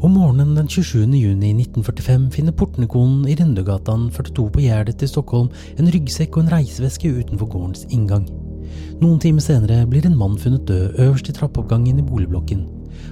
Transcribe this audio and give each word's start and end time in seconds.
Om 0.00 0.14
morgenen 0.16 0.54
den 0.56 0.68
27. 0.68 1.12
juni 1.12 1.50
1945 1.60 2.30
finner 2.32 2.54
portnekonen 2.56 3.26
i 3.28 3.34
Røndegatan 3.36 4.06
42 4.08 4.46
på 4.54 4.62
Gjerdet 4.64 5.02
i 5.04 5.08
Stockholm 5.10 5.50
en 5.76 5.90
ryggsekk 5.92 6.38
og 6.38 6.46
en 6.46 6.52
reiseveske 6.54 7.10
utenfor 7.18 7.50
gårdens 7.52 7.82
inngang. 7.92 8.24
Noen 9.02 9.18
timer 9.20 9.44
senere 9.44 9.82
blir 9.90 10.06
en 10.08 10.16
mann 10.16 10.38
funnet 10.40 10.64
død 10.70 11.02
øverst 11.04 11.28
i 11.28 11.34
trappeoppgangen 11.36 12.00
i 12.00 12.04
boligblokken. 12.06 12.62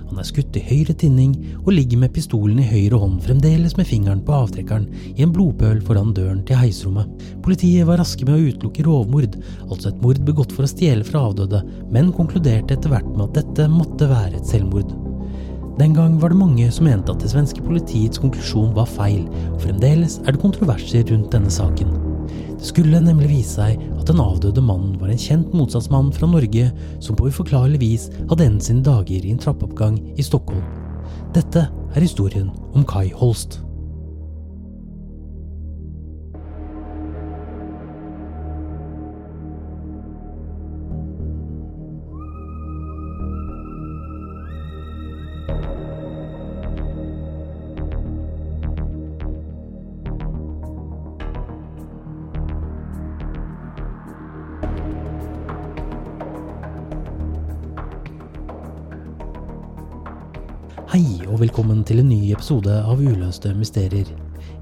Han 0.09 0.23
er 0.23 0.29
skutt 0.31 0.57
i 0.57 0.63
høyre 0.65 0.95
tinning 0.97 1.35
og 1.59 1.75
ligger 1.75 2.01
med 2.01 2.15
pistolen 2.17 2.63
i 2.63 2.69
høyre 2.71 3.03
hånd, 3.03 3.19
fremdeles 3.27 3.77
med 3.77 3.89
fingeren 3.91 4.25
på 4.25 4.39
avtrekkeren, 4.39 4.87
i 5.13 5.27
en 5.27 5.35
blodpøl 5.37 5.83
foran 5.85 6.15
døren 6.17 6.41
til 6.49 6.57
heisrommet. 6.57 7.11
Politiet 7.45 7.85
var 7.89 8.01
raske 8.01 8.25
med 8.25 8.39
å 8.39 8.47
utelukke 8.49 8.87
rovmord, 8.89 9.37
altså 9.69 9.93
et 9.93 10.01
mord 10.01 10.25
begått 10.25 10.57
for 10.57 10.65
å 10.65 10.73
stjele 10.73 11.05
fra 11.05 11.27
avdøde, 11.29 11.61
men 11.93 12.15
konkluderte 12.17 12.79
etter 12.79 12.97
hvert 12.97 13.13
med 13.13 13.27
at 13.29 13.43
dette 13.43 13.69
måtte 13.77 14.09
være 14.09 14.41
et 14.41 14.49
selvmord. 14.57 14.97
Den 15.79 15.93
gang 15.95 16.17
var 16.19 16.33
det 16.33 16.39
mange 16.41 16.65
som 16.75 16.89
mente 16.89 17.13
at 17.15 17.23
det 17.23 17.31
svenske 17.31 17.63
politiets 17.63 18.19
konklusjon 18.19 18.73
var 18.75 18.89
feil, 18.91 19.29
og 19.53 19.61
fremdeles 19.63 20.17
er 20.25 20.35
det 20.35 20.43
kontroverser 20.43 21.05
rundt 21.13 21.31
denne 21.31 21.53
saken. 21.55 21.93
Det 22.59 22.67
skulle 22.67 22.99
nemlig 22.99 23.29
vise 23.31 23.61
seg 23.61 23.85
at 23.95 24.11
den 24.11 24.19
avdøde 24.19 24.65
mannen 24.65 24.97
var 24.99 25.13
en 25.13 25.23
kjent 25.23 25.55
motstandsmann 25.55 26.11
fra 26.17 26.27
Norge 26.27 26.73
som 26.99 27.15
på 27.15 27.31
uforklarlig 27.31 27.79
vis 27.85 28.09
hadde 28.25 28.49
endt 28.49 28.67
sine 28.67 28.83
dager 28.83 29.23
i 29.23 29.31
en 29.31 29.39
trappeoppgang 29.39 30.01
i 30.19 30.27
Stockholm. 30.27 30.67
Dette 31.37 31.69
er 31.71 32.03
historien 32.03 32.51
om 32.75 32.83
Kai 32.83 33.13
Holst. 33.15 33.61
Velkommen 61.59 61.81
til 61.83 61.99
en 61.99 62.07
ny 62.07 62.29
episode 62.31 62.71
av 62.71 63.01
Uløste 63.03 63.51
mysterier. 63.59 64.07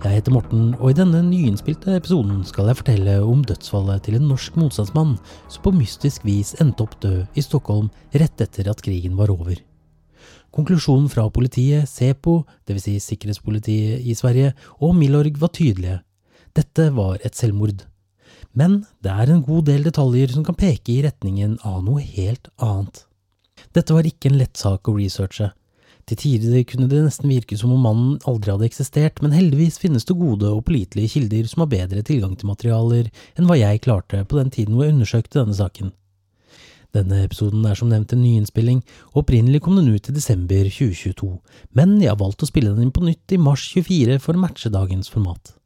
Jeg 0.00 0.14
heter 0.14 0.32
Morten, 0.32 0.70
og 0.78 0.88
i 0.88 0.94
denne 0.96 1.18
nyinnspilte 1.26 1.92
episoden 1.92 2.38
skal 2.48 2.70
jeg 2.70 2.78
fortelle 2.78 3.16
om 3.20 3.42
dødsfallet 3.44 4.06
til 4.06 4.16
en 4.16 4.24
norsk 4.30 4.54
motstandsmann 4.56 5.10
som 5.44 5.64
på 5.66 5.74
mystisk 5.76 6.24
vis 6.24 6.54
endte 6.64 6.86
opp 6.86 6.94
død 7.02 7.36
i 7.36 7.44
Stockholm 7.44 7.90
rett 8.16 8.40
etter 8.40 8.70
at 8.72 8.80
krigen 8.86 9.18
var 9.18 9.28
over. 9.34 9.58
Konklusjonen 10.56 11.10
fra 11.12 11.26
politiet, 11.28 11.84
SEPO, 11.84 12.38
dvs. 12.64 12.86
Si 12.86 12.96
sikkerhetspolitiet 13.10 14.00
i 14.00 14.16
Sverige, 14.16 14.54
og 14.80 14.96
Milorg 14.96 15.36
var 15.42 15.52
tydelige. 15.52 15.98
Dette 16.56 16.88
var 16.96 17.20
et 17.20 17.36
selvmord. 17.36 17.84
Men 18.56 18.86
det 19.04 19.12
er 19.12 19.34
en 19.34 19.44
god 19.44 19.68
del 19.68 19.84
detaljer 19.84 20.32
som 20.32 20.48
kan 20.48 20.56
peke 20.56 20.96
i 20.96 21.04
retningen 21.04 21.60
av 21.60 21.84
noe 21.84 22.00
helt 22.16 22.48
annet. 22.56 23.04
Dette 23.76 23.92
var 23.92 24.08
ikke 24.08 24.32
en 24.32 24.40
lett 24.40 24.56
sak 24.56 24.88
å 24.88 24.96
researche. 24.96 25.52
Til 26.06 26.18
tider 26.22 26.60
kunne 26.70 26.86
det 26.86 27.00
nesten 27.02 27.26
virke 27.32 27.56
som 27.58 27.72
om 27.74 27.80
mannen 27.82 28.18
aldri 28.30 28.52
hadde 28.52 28.68
eksistert, 28.68 29.18
men 29.24 29.32
heldigvis 29.34 29.80
finnes 29.82 30.06
det 30.06 30.14
gode 30.14 30.46
og 30.46 30.62
pålitelige 30.68 31.16
kilder 31.16 31.48
som 31.50 31.64
har 31.64 31.72
bedre 31.72 32.04
tilgang 32.06 32.36
til 32.38 32.46
materialer 32.46 33.08
enn 33.34 33.48
hva 33.48 33.56
jeg 33.58 33.82
klarte 33.82 34.22
på 34.22 34.38
den 34.38 34.52
tiden 34.54 34.76
hvor 34.76 34.86
jeg 34.86 34.94
undersøkte 34.94 35.40
denne 35.40 35.56
saken. 35.58 35.90
Denne 36.94 37.24
episoden 37.26 37.66
er 37.66 37.74
som 37.74 37.90
nevnt 37.90 38.14
en 38.14 38.22
nyinnspilling, 38.22 38.84
og 39.12 39.24
opprinnelig 39.24 39.64
kom 39.66 39.80
den 39.80 39.90
ut 39.90 40.06
i 40.06 40.14
desember 40.14 40.70
2022, 40.70 41.32
men 41.74 41.98
jeg 41.98 42.12
har 42.12 42.22
valgt 42.22 42.46
å 42.46 42.50
spille 42.52 42.70
den 42.70 42.86
inn 42.86 42.94
på 42.94 43.02
nytt 43.02 43.34
i 43.34 43.42
mars 43.42 43.66
24 43.74 44.20
for 44.22 44.38
å 44.38 44.44
matche 44.46 44.70
dagens 44.72 45.10
format. 45.10 45.56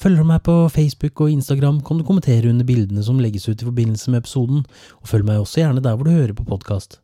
Følger 0.00 0.24
du 0.24 0.32
meg 0.32 0.42
på 0.48 0.56
Facebook 0.72 1.20
og 1.20 1.36
Instagram, 1.36 1.84
kan 1.84 2.00
du 2.00 2.08
kommentere 2.08 2.48
under 2.48 2.66
bildene 2.66 3.04
som 3.04 3.20
legges 3.20 3.44
ut 3.50 3.60
i 3.60 3.68
forbindelse 3.68 4.10
med 4.10 4.24
episoden, 4.24 4.64
og 5.04 5.12
følg 5.12 5.28
meg 5.28 5.44
også 5.44 5.60
gjerne 5.60 5.84
der 5.84 6.00
hvor 6.00 6.08
du 6.08 6.16
hører 6.16 6.34
på 6.34 6.48
podkast. 6.48 7.03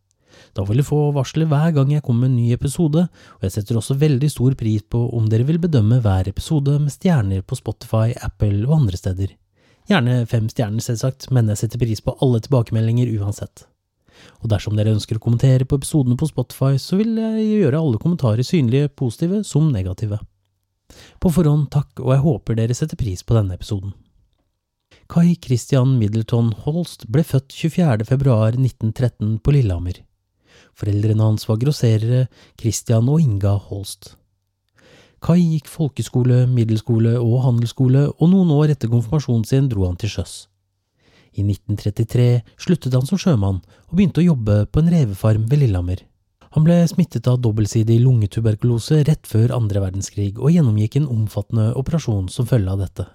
Da 0.56 0.64
vil 0.66 0.80
du 0.80 0.86
få 0.86 0.98
varsler 1.14 1.46
hver 1.50 1.74
gang 1.76 1.92
jeg 1.94 2.02
kommer 2.02 2.26
med 2.26 2.32
en 2.32 2.38
ny 2.40 2.54
episode, 2.56 3.04
og 3.06 3.46
jeg 3.46 3.54
setter 3.54 3.78
også 3.78 3.98
veldig 4.00 4.30
stor 4.32 4.56
pris 4.58 4.82
på 4.82 5.04
om 5.16 5.28
dere 5.30 5.46
vil 5.46 5.60
bedømme 5.62 6.00
hver 6.02 6.30
episode 6.30 6.78
med 6.82 6.94
stjerner 6.94 7.44
på 7.46 7.58
Spotify, 7.58 8.10
Apple 8.18 8.64
og 8.66 8.80
andre 8.80 8.98
steder. 8.98 9.36
Gjerne 9.90 10.24
fem 10.30 10.48
stjerner, 10.50 10.82
selvsagt, 10.84 11.30
men 11.34 11.48
jeg 11.50 11.62
setter 11.62 11.82
pris 11.82 12.02
på 12.02 12.16
alle 12.22 12.42
tilbakemeldinger 12.42 13.14
uansett. 13.20 13.64
Og 14.42 14.50
dersom 14.52 14.76
dere 14.76 14.92
ønsker 14.94 15.16
å 15.16 15.22
kommentere 15.22 15.66
på 15.66 15.78
episodene 15.80 16.18
på 16.18 16.28
Spotify, 16.28 16.74
så 16.82 16.98
vil 17.00 17.16
jeg 17.18 17.46
gjøre 17.62 17.80
alle 17.80 18.02
kommentarer 18.02 18.46
synlige, 18.46 18.90
positive 18.92 19.42
som 19.46 19.70
negative. 19.72 20.20
På 21.22 21.30
forhånd 21.32 21.70
takk, 21.72 21.94
og 22.02 22.14
jeg 22.14 22.24
håper 22.26 22.58
dere 22.58 22.76
setter 22.76 22.98
pris 23.00 23.22
på 23.22 23.38
denne 23.38 23.56
episoden. 23.56 23.94
Kai 25.10 25.34
Christian 25.42 25.96
Middleton 25.98 26.52
Holst 26.66 27.08
ble 27.10 27.24
født 27.26 27.54
24. 27.54 28.06
februar 28.06 28.54
1913 28.54 29.38
på 29.42 29.54
Lillehammer. 29.54 30.04
Foreldrene 30.78 31.26
hans 31.26 31.46
var 31.48 31.60
grosserere, 31.60 32.26
Christian 32.60 33.08
og 33.10 33.20
Inga 33.22 33.56
Holst. 33.68 34.14
Kai 35.20 35.40
gikk 35.42 35.68
folkeskole, 35.68 36.46
middelskole 36.48 37.18
og 37.20 37.42
handelsskole, 37.44 38.06
og 38.08 38.30
noen 38.32 38.52
år 38.56 38.72
etter 38.72 38.88
konfirmasjonen 38.88 39.44
sin 39.44 39.68
dro 39.68 39.84
han 39.84 39.98
til 40.00 40.14
sjøs. 40.14 40.36
I 41.36 41.44
1933 41.44 42.28
sluttet 42.58 42.96
han 42.96 43.06
som 43.06 43.20
sjømann 43.20 43.60
og 43.60 43.92
begynte 43.92 44.22
å 44.22 44.30
jobbe 44.32 44.64
på 44.72 44.80
en 44.80 44.90
revefarm 44.90 45.44
ved 45.50 45.62
Lillehammer. 45.62 46.00
Han 46.56 46.64
ble 46.66 46.80
smittet 46.90 47.28
av 47.30 47.38
dobbeltsidig 47.44 48.00
lungetuberkulose 48.02 49.04
rett 49.06 49.28
før 49.30 49.54
andre 49.54 49.84
verdenskrig 49.84 50.32
og 50.40 50.50
gjennomgikk 50.50 50.98
en 50.98 51.10
omfattende 51.12 51.68
operasjon 51.78 52.26
som 52.32 52.48
følge 52.50 52.72
av 52.72 52.82
dette. 52.82 53.06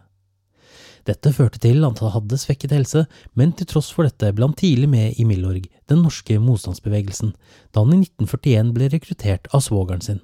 Dette 1.06 1.30
førte 1.38 1.60
til 1.62 1.84
at 1.86 2.00
han 2.02 2.14
hadde 2.16 2.38
svekket 2.42 2.74
helse, 2.74 3.04
men 3.38 3.52
til 3.54 3.68
tross 3.70 3.92
for 3.94 4.08
dette 4.08 4.32
ble 4.34 4.48
han 4.48 4.58
tidlig 4.58 4.90
med 4.90 5.20
i 5.22 5.26
Milorg, 5.28 5.68
den 5.90 6.02
norske 6.02 6.40
motstandsbevegelsen, 6.42 7.36
da 7.72 7.84
han 7.84 7.94
i 7.94 8.02
1941 8.08 8.74
ble 8.74 8.90
rekruttert 8.90 9.52
av 9.54 9.62
svogeren 9.68 10.02
sin. 10.02 10.24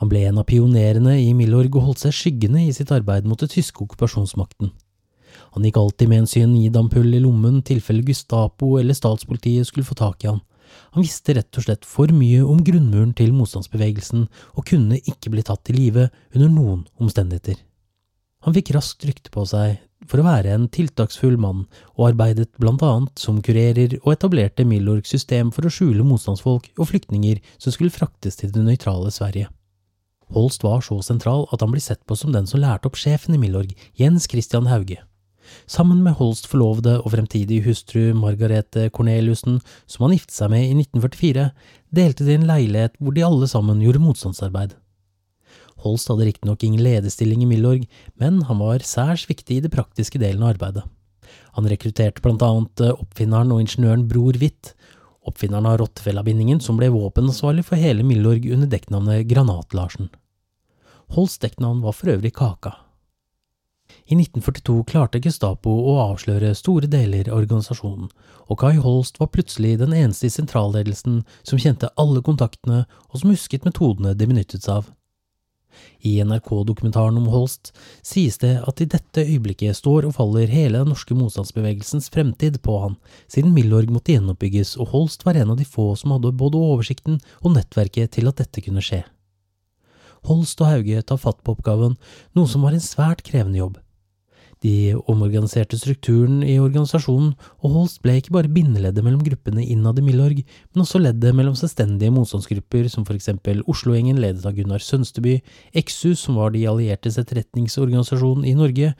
Han 0.00 0.08
ble 0.08 0.24
en 0.24 0.40
av 0.40 0.46
pionerene 0.48 1.18
i 1.20 1.34
Milorg 1.36 1.76
og 1.76 1.90
holdt 1.90 2.06
seg 2.06 2.16
skyggende 2.16 2.64
i 2.64 2.72
sitt 2.74 2.92
arbeid 2.94 3.28
mot 3.28 3.40
den 3.42 3.52
tyske 3.52 3.84
okkupasjonsmakten. 3.84 4.72
Han 5.52 5.66
gikk 5.66 5.78
alltid 5.80 6.08
med 6.10 6.22
en 6.22 6.30
cyanidampull 6.32 7.12
i 7.14 7.22
lommen 7.22 7.60
tilfelle 7.66 8.06
Gestapo 8.06 8.76
eller 8.80 8.96
statspolitiet 8.96 9.68
skulle 9.68 9.86
få 9.86 9.98
tak 9.98 10.24
i 10.24 10.32
han. 10.32 10.40
Han 10.96 11.04
visste 11.04 11.36
rett 11.36 11.60
og 11.60 11.64
slett 11.64 11.88
for 11.88 12.12
mye 12.14 12.40
om 12.44 12.60
grunnmuren 12.64 13.14
til 13.16 13.36
motstandsbevegelsen 13.36 14.26
og 14.54 14.68
kunne 14.68 15.00
ikke 15.00 15.32
bli 15.34 15.44
tatt 15.44 15.66
til 15.68 15.80
live 15.80 16.08
under 16.34 16.52
noen 16.52 16.84
omstendigheter. 17.00 17.67
Han 18.46 18.54
fikk 18.54 18.70
raskt 18.76 19.04
rykte 19.08 19.32
på 19.34 19.42
seg 19.50 19.78
for 20.08 20.22
å 20.22 20.26
være 20.28 20.52
en 20.54 20.68
tiltaksfull 20.72 21.36
mann, 21.40 21.64
og 21.98 22.12
arbeidet 22.12 22.52
blant 22.62 22.82
annet 22.86 23.18
som 23.18 23.40
kurerer 23.44 23.98
og 24.04 24.12
etablerte 24.14 24.66
Milorgs 24.68 25.10
system 25.10 25.50
for 25.54 25.66
å 25.66 25.72
skjule 25.72 26.06
motstandsfolk 26.06 26.70
og 26.78 26.90
flyktninger 26.92 27.42
som 27.58 27.74
skulle 27.74 27.94
fraktes 27.94 28.38
til 28.38 28.54
det 28.54 28.62
nøytrale 28.64 29.10
Sverige. 29.14 29.50
Holst 30.32 30.64
var 30.64 30.82
så 30.84 31.00
sentral 31.02 31.46
at 31.52 31.62
han 31.64 31.72
ble 31.72 31.82
sett 31.82 32.04
på 32.06 32.16
som 32.18 32.32
den 32.34 32.46
som 32.46 32.60
lærte 32.62 32.88
opp 32.88 32.98
sjefen 33.00 33.34
i 33.34 33.42
Milorg, 33.42 33.72
Jens 33.98 34.28
Christian 34.30 34.68
Hauge. 34.68 35.00
Sammen 35.66 36.02
med 36.04 36.18
Holst 36.18 36.46
forlovede 36.50 36.98
og 37.00 37.14
fremtidige 37.14 37.64
hustru 37.64 38.12
Margarete 38.14 38.90
Corneliussen, 38.92 39.62
som 39.88 40.04
han 40.04 40.14
giftet 40.14 40.36
seg 40.36 40.52
med 40.52 40.66
i 40.66 40.74
1944, 40.76 41.46
delte 41.96 42.26
de 42.28 42.36
en 42.36 42.46
leilighet 42.50 42.98
hvor 43.00 43.16
de 43.16 43.24
alle 43.24 43.48
sammen 43.48 43.80
gjorde 43.82 44.04
motstandsarbeid. 44.04 44.76
Holst 45.84 46.10
hadde 46.10 46.26
riktignok 46.26 46.64
ingen 46.66 46.82
lederstilling 46.82 47.44
i 47.44 47.48
Milorg, 47.50 47.84
men 48.18 48.42
han 48.48 48.58
var 48.62 48.84
særs 48.86 49.28
viktig 49.30 49.58
i 49.58 49.64
det 49.64 49.72
praktiske 49.74 50.20
delen 50.20 50.42
av 50.42 50.56
arbeidet. 50.56 50.84
Han 51.56 51.68
rekrutterte 51.70 52.22
blant 52.24 52.42
annet 52.42 52.82
eh, 52.84 52.94
oppfinneren 52.94 53.52
og 53.54 53.62
ingeniøren 53.62 54.06
Bror 54.10 54.38
Hvitt, 54.40 54.72
oppfinneren 55.28 55.68
av 55.68 55.78
rottefellabindingen 55.82 56.60
som 56.64 56.78
ble 56.80 56.90
våpenansvarlig 56.94 57.66
for 57.68 57.80
hele 57.80 58.06
Milorg 58.06 58.48
under 58.48 58.70
dekknavnet 58.70 59.26
Granat-Larsen. 59.30 60.10
Holsts 61.16 61.40
dekknavn 61.44 61.82
var 61.84 61.96
for 61.96 62.14
øvrig 62.14 62.34
Kaka. 62.36 62.74
I 64.08 64.16
1942 64.16 64.82
klarte 64.88 65.20
Gestapo 65.24 65.72
å 65.90 65.94
avsløre 66.02 66.54
store 66.56 66.88
deler 66.88 67.28
av 67.28 67.40
organisasjonen, 67.42 68.10
og 68.48 68.60
Kai 68.60 68.76
Holst 68.80 69.20
var 69.20 69.30
plutselig 69.32 69.78
den 69.80 69.94
eneste 69.96 70.28
i 70.28 70.32
sentralledelsen 70.32 71.22
som 71.42 71.60
kjente 71.60 71.90
alle 72.00 72.22
kontaktene 72.24 72.84
og 73.08 73.20
som 73.20 73.32
husket 73.32 73.68
metodene 73.68 74.14
de 74.16 74.28
benyttet 74.28 74.64
seg 74.64 74.80
av. 74.80 74.88
I 76.06 76.18
NRK-dokumentaren 76.22 77.18
om 77.18 77.26
Holst 77.32 77.72
sies 78.06 78.38
det 78.42 78.54
at 78.68 78.80
i 78.82 78.88
dette 78.90 79.24
øyeblikket 79.24 79.76
står 79.78 80.06
og 80.08 80.16
faller 80.18 80.50
hele 80.52 80.82
den 80.82 80.92
norske 80.92 81.16
motstandsbevegelsens 81.18 82.10
fremtid 82.14 82.60
på 82.62 82.78
han, 82.84 82.96
siden 83.26 83.54
Milorg 83.56 83.90
måtte 83.92 84.14
gjenoppbygges 84.14 84.76
og 84.78 84.92
Holst 84.94 85.26
var 85.26 85.38
en 85.40 85.54
av 85.54 85.60
de 85.60 85.66
få 85.68 85.90
som 85.98 86.14
hadde 86.14 86.36
både 86.38 86.60
oversikten 86.60 87.20
og 87.42 87.56
nettverket 87.56 88.14
til 88.16 88.30
at 88.30 88.40
dette 88.40 88.62
kunne 88.64 88.84
skje. 88.84 89.02
Holst 90.28 90.60
og 90.62 90.72
Hauge 90.72 91.02
tar 91.06 91.20
fatt 91.20 91.42
på 91.44 91.54
oppgaven, 91.54 91.94
noe 92.34 92.50
som 92.50 92.64
var 92.66 92.74
en 92.74 92.82
svært 92.82 93.22
krevende 93.26 93.60
jobb. 93.60 93.78
De 94.64 94.96
omorganiserte 95.06 95.78
strukturen 95.78 96.40
i 96.42 96.56
organisasjonen, 96.58 97.34
og 97.62 97.74
Holst 97.76 98.00
ble 98.02 98.16
ikke 98.18 98.34
bare 98.34 98.50
bindeleddet 98.50 99.04
mellom 99.06 99.22
gruppene 99.22 99.62
innad 99.62 100.00
i 100.00 100.04
Milorg, 100.06 100.42
men 100.42 100.82
også 100.82 101.00
leddet 101.02 101.36
mellom 101.36 101.54
selvstendige 101.58 102.14
motstandsgrupper 102.14 102.88
som 102.90 103.06
for 103.06 103.14
eksempel 103.18 103.62
Oslogjengen 103.70 104.18
ledet 104.18 104.46
av 104.48 104.56
Gunnar 104.58 104.82
Sønsteby, 104.82 105.38
Exus 105.78 106.24
som 106.26 106.40
var 106.40 106.54
de 106.54 106.66
alliertes 106.66 107.20
etterretningsorganisasjon 107.22 108.46
i 108.48 108.56
Norge, 108.58 108.94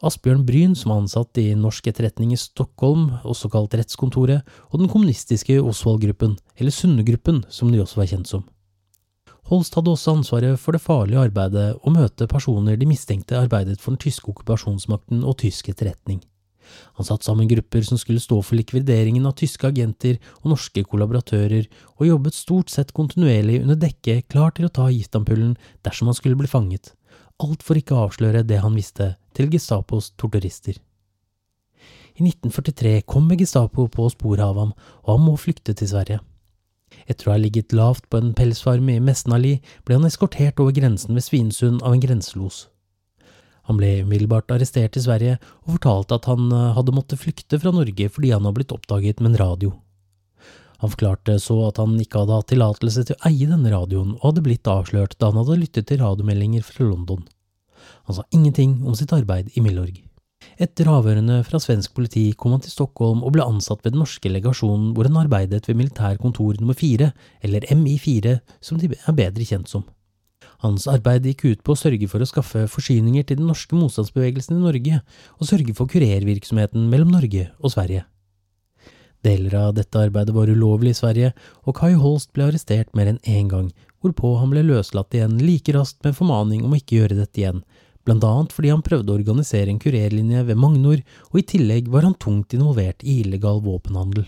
Asbjørn 0.00 0.46
Bryn 0.48 0.72
som 0.78 0.94
var 0.94 1.02
ansatt 1.02 1.42
i 1.42 1.50
Norsk 1.58 1.90
etterretning 1.90 2.30
i 2.32 2.38
Stockholm, 2.40 3.10
også 3.20 3.50
kalt 3.52 3.74
Rettskontoret, 3.76 4.46
og 4.70 4.80
den 4.80 4.88
kommunistiske 4.88 5.58
Osvald-gruppen, 5.60 6.38
eller 6.56 6.72
Sunde-gruppen 6.72 7.42
som 7.52 7.68
de 7.72 7.82
også 7.82 8.00
var 8.00 8.08
kjent 8.14 8.30
som. 8.30 8.46
Holst 9.50 9.74
hadde 9.74 9.90
også 9.90 10.14
ansvaret 10.14 10.60
for 10.62 10.76
det 10.76 10.82
farlige 10.84 11.24
arbeidet 11.26 11.72
å 11.82 11.90
møte 11.90 12.28
personer 12.30 12.76
de 12.78 12.86
mistenkte 12.86 13.38
arbeidet 13.38 13.80
for 13.82 13.96
den 13.96 14.02
tyske 14.04 14.30
okkupasjonsmakten 14.30 15.24
og 15.26 15.40
tysk 15.42 15.72
etterretning. 15.72 16.20
Han 16.94 17.06
satte 17.06 17.26
sammen 17.26 17.48
grupper 17.50 17.82
som 17.82 17.98
skulle 17.98 18.22
stå 18.22 18.38
for 18.46 18.54
likvideringen 18.54 19.26
av 19.26 19.34
tyske 19.40 19.66
agenter 19.66 20.20
og 20.44 20.52
norske 20.52 20.84
kollaboratører, 20.86 21.66
og 21.98 22.06
jobbet 22.06 22.38
stort 22.38 22.70
sett 22.70 22.94
kontinuerlig 22.94 23.58
under 23.64 23.80
dekke 23.80 24.20
klar 24.30 24.54
til 24.54 24.68
å 24.68 24.74
ta 24.78 24.86
giftampullen 24.86 25.56
dersom 25.82 26.12
han 26.12 26.18
skulle 26.18 26.38
bli 26.38 26.50
fanget, 26.50 26.92
alt 27.42 27.66
for 27.66 27.80
ikke 27.80 27.96
å 27.96 28.06
avsløre 28.06 28.46
det 28.46 28.62
han 28.62 28.78
visste, 28.78 29.16
til 29.34 29.50
Gestapos 29.50 30.12
torturister. 30.14 30.78
I 32.20 32.22
1943 32.22 33.00
kom 33.08 33.30
Gestapo 33.34 33.86
på 33.90 34.06
sporet 34.12 34.46
av 34.46 34.58
ham, 34.62 34.74
og 35.06 35.14
han 35.16 35.24
må 35.26 35.38
flykte 35.40 35.74
til 35.74 35.90
Sverige. 35.90 36.22
Etter 37.06 37.28
å 37.28 37.34
ha 37.34 37.40
ligget 37.40 37.72
lavt 37.76 38.08
på 38.10 38.20
en 38.20 38.34
pelsfarm 38.36 38.88
i 38.92 38.98
Mesnali, 39.02 39.58
ble 39.84 39.98
han 39.98 40.08
eskortert 40.08 40.60
over 40.60 40.74
grensen 40.76 41.16
ved 41.16 41.26
Svinesund 41.26 41.80
av 41.82 41.94
en 41.94 42.02
grenselos. 42.02 42.66
Han 43.70 43.78
ble 43.78 44.00
umiddelbart 44.02 44.50
arrestert 44.50 44.96
i 44.98 45.04
Sverige 45.04 45.36
og 45.62 45.76
fortalte 45.76 46.16
at 46.18 46.26
han 46.26 46.50
eh, 46.50 46.72
hadde 46.74 46.94
måttet 46.96 47.20
flykte 47.22 47.60
fra 47.62 47.70
Norge 47.74 48.08
fordi 48.10 48.32
han 48.34 48.42
hadde 48.42 48.58
blitt 48.58 48.74
oppdaget 48.74 49.22
med 49.22 49.32
en 49.32 49.40
radio. 49.44 49.72
Han 50.80 50.90
forklarte 50.90 51.36
så 51.38 51.58
at 51.68 51.78
han 51.78 51.94
ikke 52.00 52.22
hadde 52.22 52.38
hatt 52.38 52.48
tillatelse 52.50 53.04
til 53.06 53.18
å 53.18 53.28
eie 53.28 53.46
denne 53.46 53.70
radioen 53.70 54.16
og 54.16 54.30
hadde 54.30 54.44
blitt 54.46 54.70
avslørt 54.70 55.18
da 55.20 55.28
han 55.30 55.42
hadde 55.42 55.60
lyttet 55.60 55.90
til 55.90 56.00
radiomeldinger 56.02 56.64
fra 56.66 56.88
London. 56.88 57.26
Han 58.08 58.16
sa 58.16 58.24
ingenting 58.34 58.80
om 58.82 58.96
sitt 58.98 59.12
arbeid 59.14 59.52
i 59.54 59.62
Milorg. 59.62 60.00
Etter 60.60 60.90
avhørene 60.92 61.38
fra 61.48 61.56
svensk 61.62 61.94
politi 61.96 62.26
kom 62.36 62.52
han 62.52 62.60
til 62.64 62.74
Stockholm 62.74 63.22
og 63.24 63.32
ble 63.32 63.46
ansatt 63.48 63.80
ved 63.84 63.94
den 63.94 64.02
norske 64.02 64.28
legasjonen 64.28 64.90
hvor 64.92 65.08
han 65.08 65.16
arbeidet 65.22 65.64
ved 65.68 65.78
militærkontor 65.78 66.60
nummer 66.60 66.76
fire, 66.76 67.14
eller 67.40 67.64
MI4, 67.72 68.36
som 68.60 68.76
de 68.80 68.90
er 68.92 69.16
bedre 69.16 69.46
kjent 69.48 69.72
som. 69.72 69.86
Hans 70.60 70.84
arbeid 70.92 71.24
gikk 71.24 71.46
ut 71.46 71.62
på 71.64 71.72
å 71.72 71.80
sørge 71.80 72.08
for 72.12 72.20
å 72.20 72.28
skaffe 72.28 72.66
forsyninger 72.68 73.24
til 73.24 73.40
den 73.40 73.48
norske 73.48 73.76
motstandsbevegelsen 73.76 74.58
i 74.58 74.64
Norge, 74.66 75.00
og 75.40 75.48
sørge 75.48 75.72
for 75.76 75.88
kurervirksomheten 75.88 76.90
mellom 76.92 77.14
Norge 77.16 77.46
og 77.60 77.72
Sverige. 77.72 78.04
Deler 79.24 79.56
av 79.56 79.72
dette 79.76 80.00
arbeidet 80.00 80.34
var 80.36 80.52
ulovlig 80.52 80.92
i 80.92 81.00
Sverige, 81.00 81.32
og 81.64 81.76
Kai 81.80 81.94
Holst 81.96 82.34
ble 82.36 82.50
arrestert 82.50 82.92
mer 82.96 83.08
enn 83.08 83.20
én 83.24 83.48
gang, 83.48 83.72
hvorpå 84.04 84.36
han 84.40 84.52
ble 84.52 84.66
løslatt 84.68 85.16
igjen 85.16 85.40
like 85.40 85.72
raskt 85.76 86.04
med 86.04 86.16
formaning 86.16 86.64
om 86.64 86.76
å 86.76 86.80
ikke 86.80 87.00
gjøre 87.00 87.18
dette 87.22 87.40
igjen, 87.40 87.64
blant 88.06 88.24
annet 88.26 88.56
fordi 88.56 88.72
han 88.72 88.84
prøvde 88.86 89.12
å 89.12 89.20
organisere 89.20 89.72
en 89.72 89.80
kurerlinje 89.82 90.44
ved 90.48 90.60
Magnor, 90.60 91.00
og 91.30 91.40
i 91.40 91.46
tillegg 91.54 91.88
var 91.92 92.08
han 92.08 92.18
tungt 92.18 92.56
involvert 92.56 93.04
i 93.04 93.20
illegal 93.22 93.62
våpenhandel. 93.64 94.26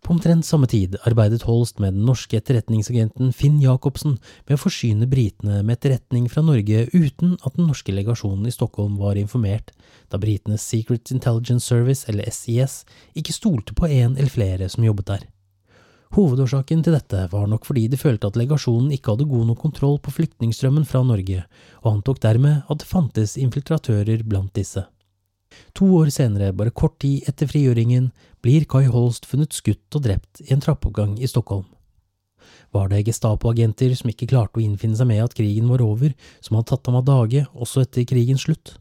På 0.00 0.14
omtrent 0.14 0.46
samme 0.48 0.66
tid 0.66 0.94
arbeidet 1.04 1.42
Holst 1.44 1.80
med 1.82 1.92
den 1.92 2.06
norske 2.08 2.38
etterretningsagenten 2.38 3.34
Finn 3.36 3.58
Jacobsen 3.60 4.14
med 4.48 4.54
å 4.56 4.60
forsyne 4.62 5.08
britene 5.10 5.58
med 5.60 5.76
etterretning 5.76 6.28
fra 6.32 6.44
Norge 6.44 6.86
uten 6.94 7.34
at 7.44 7.58
den 7.58 7.68
norske 7.68 7.92
legasjonen 7.92 8.48
i 8.48 8.54
Stockholm 8.54 8.96
var 9.00 9.20
informert, 9.20 9.74
da 10.08 10.20
britenes 10.20 10.64
Secret 10.64 11.12
Intelligence 11.12 11.68
Service, 11.68 12.06
eller 12.08 12.32
SIS, 12.32 12.80
ikke 13.12 13.36
stolte 13.36 13.76
på 13.76 13.90
en 13.90 14.16
eller 14.16 14.32
flere 14.32 14.70
som 14.72 14.88
jobbet 14.88 15.12
der. 15.12 15.28
Hovedårsaken 16.10 16.80
til 16.82 16.96
dette 16.96 17.26
var 17.30 17.44
nok 17.46 17.68
fordi 17.68 17.84
de 17.86 17.98
følte 17.98 18.26
at 18.26 18.38
legasjonen 18.38 18.90
ikke 18.96 19.12
hadde 19.12 19.28
god 19.30 19.44
nok 19.52 19.60
kontroll 19.62 20.00
på 20.02 20.10
flyktningstrømmen 20.16 20.86
fra 20.88 21.04
Norge, 21.06 21.44
og 21.84 21.92
antok 21.92 22.18
dermed 22.24 22.64
at 22.66 22.82
det 22.82 22.88
fantes 22.90 23.36
infiltratører 23.38 24.24
blant 24.26 24.50
disse. 24.58 24.82
To 25.78 25.86
år 26.00 26.10
senere, 26.10 26.50
bare 26.54 26.74
kort 26.74 26.98
tid 27.02 27.28
etter 27.30 27.46
frigjøringen, 27.50 28.10
blir 28.42 28.66
Kai 28.70 28.88
Holst 28.90 29.28
funnet 29.30 29.54
skutt 29.54 29.94
og 29.94 30.02
drept 30.08 30.42
i 30.42 30.50
en 30.54 30.62
trappeoppgang 30.64 31.14
i 31.22 31.30
Stockholm. 31.30 31.68
Var 32.74 32.90
det 32.90 33.04
Gestapo-agenter 33.06 33.94
som 33.98 34.10
ikke 34.10 34.30
klarte 34.30 34.58
å 34.58 34.66
innfinne 34.66 34.98
seg 34.98 35.06
med 35.10 35.22
at 35.22 35.38
krigen 35.38 35.70
var 35.70 35.82
over, 35.82 36.14
som 36.42 36.58
hadde 36.58 36.72
tatt 36.72 36.90
ham 36.90 36.98
av 36.98 37.06
dage 37.06 37.46
også 37.54 37.86
etter 37.86 38.06
krigens 38.10 38.48
slutt? 38.48 38.76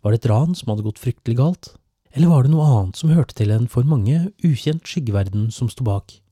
Var 0.00 0.12
det 0.12 0.22
et 0.22 0.32
ran 0.32 0.56
som 0.56 0.72
hadde 0.72 0.88
gått 0.88 1.00
fryktelig 1.00 1.36
galt? 1.40 1.74
Eller 2.16 2.32
var 2.32 2.44
det 2.44 2.52
noe 2.52 2.72
annet 2.72 3.00
som 3.00 3.12
hørte 3.12 3.36
til 3.36 3.52
en 3.52 3.68
for 3.68 3.84
mange 3.84 4.30
ukjent 4.44 4.88
skyggeverden 4.88 5.50
som 5.52 5.68
sto 5.72 5.84
bak? 5.84 6.23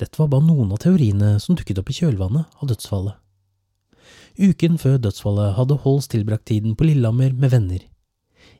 Dette 0.00 0.18
var 0.20 0.30
bare 0.32 0.46
noen 0.46 0.72
av 0.74 0.82
teoriene 0.82 1.36
som 1.42 1.56
dukket 1.58 1.80
opp 1.82 1.90
i 1.92 1.96
kjølvannet 2.00 2.60
av 2.60 2.70
dødsfallet. 2.70 3.18
Uken 4.40 4.78
før 4.80 4.98
dødsfallet 5.02 5.56
hadde 5.58 5.80
Holst 5.84 6.12
tilbrakt 6.14 6.48
tiden 6.48 6.76
på 6.76 6.86
Lillehammer 6.88 7.34
med 7.36 7.52
venner. 7.52 7.82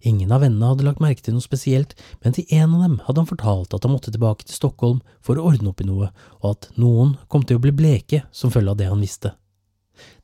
Ingen 0.03 0.33
av 0.35 0.43
vennene 0.43 0.73
hadde 0.73 0.85
lagt 0.87 1.03
merke 1.03 1.23
til 1.23 1.37
noe 1.37 1.45
spesielt, 1.45 1.95
men 2.25 2.35
til 2.35 2.47
en 2.59 2.75
av 2.75 2.83
dem 2.85 2.97
hadde 3.07 3.23
han 3.23 3.31
fortalt 3.31 3.75
at 3.75 3.87
han 3.87 3.95
måtte 3.95 4.11
tilbake 4.15 4.47
til 4.47 4.57
Stockholm 4.57 4.99
for 5.23 5.39
å 5.39 5.47
ordne 5.53 5.71
opp 5.71 5.81
i 5.83 5.87
noe, 5.87 6.11
og 6.43 6.49
at 6.51 6.69
noen 6.81 7.15
kom 7.31 7.47
til 7.47 7.59
å 7.59 7.63
bli 7.63 7.75
bleke 7.77 8.25
som 8.35 8.53
følge 8.55 8.75
av 8.75 8.81
det 8.81 8.91
han 8.91 9.03
visste. 9.03 9.37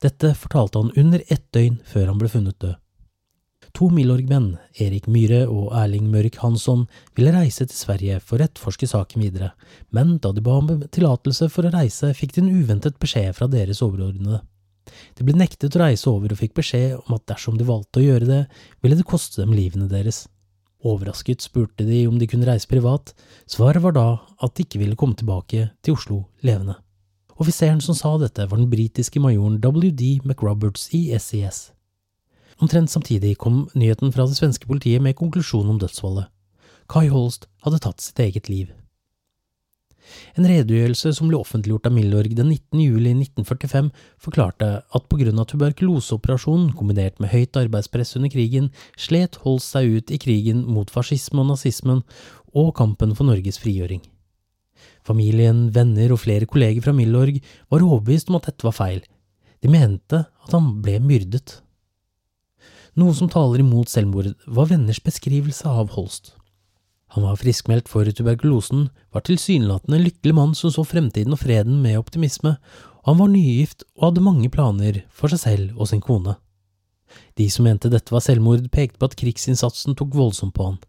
Dette 0.03 0.33
fortalte 0.35 0.83
han 0.83 0.93
under 0.99 1.23
ett 1.29 1.47
døgn 1.55 1.79
før 1.87 2.11
han 2.11 2.19
ble 2.21 2.31
funnet 2.33 2.59
død. 2.59 2.77
To 3.79 3.87
Milorg-menn, 3.95 4.57
Erik 4.83 5.05
Myhre 5.07 5.45
og 5.47 5.69
Erling 5.79 6.09
Mørk 6.11 6.41
Hansson, 6.43 6.81
ville 7.15 7.31
reise 7.31 7.63
til 7.63 7.77
Sverige 7.79 8.17
for 8.19 8.43
å 8.43 8.49
etterforske 8.49 8.89
saken 8.91 9.23
videre, 9.23 9.53
men 9.95 10.17
da 10.19 10.33
de 10.35 10.43
ba 10.43 10.57
om 10.59 10.81
tillatelse 10.91 11.47
for 11.55 11.69
å 11.69 11.71
reise, 11.71 12.11
fikk 12.19 12.35
de 12.35 12.43
en 12.43 12.57
uventet 12.59 12.99
beskjed 12.99 13.37
fra 13.39 13.47
deres 13.53 13.79
overordnede. 13.87 14.41
De 15.15 15.29
ble 15.29 15.37
nektet 15.39 15.79
å 15.79 15.85
reise 15.85 16.11
over 16.11 16.35
og 16.35 16.43
fikk 16.43 16.59
beskjed 16.59 16.97
om 17.05 17.15
at 17.21 17.29
dersom 17.31 17.55
de 17.55 17.69
valgte 17.71 18.03
å 18.03 18.07
gjøre 18.09 18.27
det, 18.33 18.41
ville 18.83 18.99
det 18.99 19.07
koste 19.07 19.45
dem 19.45 19.55
livene 19.55 19.87
deres. 19.87 20.25
Overrasket 20.83 21.47
spurte 21.47 21.87
de 21.87 22.03
om 22.11 22.19
de 22.19 22.27
kunne 22.27 22.51
reise 22.51 22.67
privat, 22.67 23.15
svaret 23.47 23.87
var 23.87 23.95
da 23.95 24.09
at 24.43 24.59
de 24.59 24.67
ikke 24.67 24.83
ville 24.83 24.99
komme 24.99 25.15
tilbake 25.15 25.71
til 25.87 25.95
Oslo 25.95 26.25
levende. 26.43 26.81
Offiseren 27.39 27.79
som 27.79 27.95
sa 27.95 28.17
dette, 28.19 28.43
var 28.43 28.59
den 28.59 28.73
britiske 28.75 29.23
majoren 29.23 29.63
WD 29.63 30.25
McRoberts 30.27 30.91
i 30.99 31.13
SES. 31.15 31.69
Omtrent 32.59 32.91
samtidig 32.91 33.37
kom 33.39 33.67
nyheten 33.79 34.11
fra 34.15 34.27
det 34.27 34.39
svenske 34.39 34.67
politiet 34.67 35.03
med 35.03 35.17
konklusjon 35.19 35.71
om 35.71 35.79
dødsfallet. 35.79 36.27
Kai 36.91 37.07
Holst 37.13 37.47
hadde 37.63 37.79
tatt 37.85 38.03
sitt 38.03 38.19
eget 38.25 38.49
liv. 38.51 38.73
En 40.39 40.47
redegjørelse 40.49 41.13
som 41.19 41.29
ble 41.29 41.39
offentliggjort 41.39 41.89
av 41.91 41.95
Milorg 41.95 42.33
den 42.37 42.49
19. 42.49 42.81
juli 42.81 43.13
1945, 43.13 43.91
forklarte 44.25 44.69
at 44.81 45.13
av 45.13 45.47
tuberkuloseoperasjonen 45.53 46.73
kombinert 46.79 47.21
med 47.21 47.33
høyt 47.35 47.57
arbeidspress 47.61 48.17
under 48.17 48.33
krigen, 48.33 48.71
slet 48.97 49.37
Holst 49.45 49.75
seg 49.75 49.99
ut 49.99 50.11
i 50.11 50.19
krigen 50.19 50.65
mot 50.65 50.91
fascisme 50.91 51.43
og 51.43 51.53
nazismen 51.53 52.03
og 52.55 52.75
kampen 52.75 53.15
for 53.15 53.29
Norges 53.29 53.61
frigjøring. 53.61 54.01
Familien, 55.05 55.69
venner 55.75 56.13
og 56.13 56.23
flere 56.25 56.49
kolleger 56.49 56.83
fra 56.85 56.97
Milorg 56.97 57.41
var 57.69 57.85
overbevist 57.85 58.31
om 58.31 58.39
at 58.41 58.49
dette 58.51 58.67
var 58.67 58.77
feil. 58.77 59.03
De 59.63 59.71
mente 59.71 60.25
at 60.25 60.55
han 60.55 60.79
ble 60.83 60.99
myrdet. 61.03 61.59
Noe 62.99 63.15
som 63.15 63.29
taler 63.31 63.63
imot 63.63 63.91
selvmord, 63.93 64.33
var 64.51 64.73
venners 64.73 64.99
beskrivelse 65.05 65.71
av 65.71 65.93
Holst. 65.95 66.33
Han 67.15 67.23
var 67.23 67.39
friskmeldt 67.39 67.87
for 67.89 68.09
tuberkulosen, 68.11 68.89
var 69.15 69.23
tilsynelatende 69.25 70.01
en 70.01 70.05
lykkelig 70.09 70.35
mann 70.35 70.57
som 70.59 70.73
så 70.75 70.83
fremtiden 70.83 71.37
og 71.37 71.39
freden 71.45 71.79
med 71.85 72.01
optimisme, 72.01 72.57
og 73.05 73.13
han 73.13 73.21
var 73.21 73.31
nygift 73.31 73.87
og 73.95 74.09
hadde 74.09 74.25
mange 74.27 74.51
planer 74.51 74.99
for 75.15 75.31
seg 75.31 75.45
selv 75.45 75.79
og 75.79 75.93
sin 75.93 76.03
kone. 76.03 76.35
De 77.39 77.47
som 77.55 77.69
mente 77.69 77.89
dette 77.93 78.13
var 78.13 78.25
selvmord, 78.25 78.67
pekte 78.75 78.99
på 78.99 79.09
at 79.09 79.17
krigsinnsatsen 79.21 79.95
tok 79.97 80.19
voldsomt 80.19 80.57
på 80.59 80.67
han. 80.67 80.81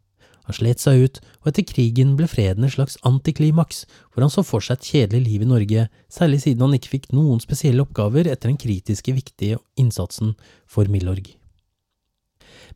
Han 0.50 0.58
slet 0.58 0.82
seg 0.82 1.04
ut, 1.06 1.20
og 1.44 1.52
etter 1.52 1.68
krigen 1.70 2.16
ble 2.18 2.26
freden 2.28 2.66
en 2.66 2.74
slags 2.74 2.98
antiklimaks, 3.06 3.84
hvor 4.10 4.26
han 4.26 4.34
så 4.34 4.42
for 4.42 4.66
seg 4.66 4.80
et 4.80 4.90
kjedelig 4.96 5.28
liv 5.28 5.46
i 5.46 5.52
Norge, 5.54 5.90
særlig 6.10 6.42
siden 6.42 6.66
han 6.66 6.74
ikke 6.80 6.96
fikk 6.96 7.12
noen 7.14 7.38
spesielle 7.44 7.86
oppgaver 7.86 8.26
etter 8.26 8.50
den 8.50 8.58
kritiske, 8.58 9.14
viktige 9.14 9.62
innsatsen 9.78 10.34
for 10.66 10.90
Milorg. 10.90 11.39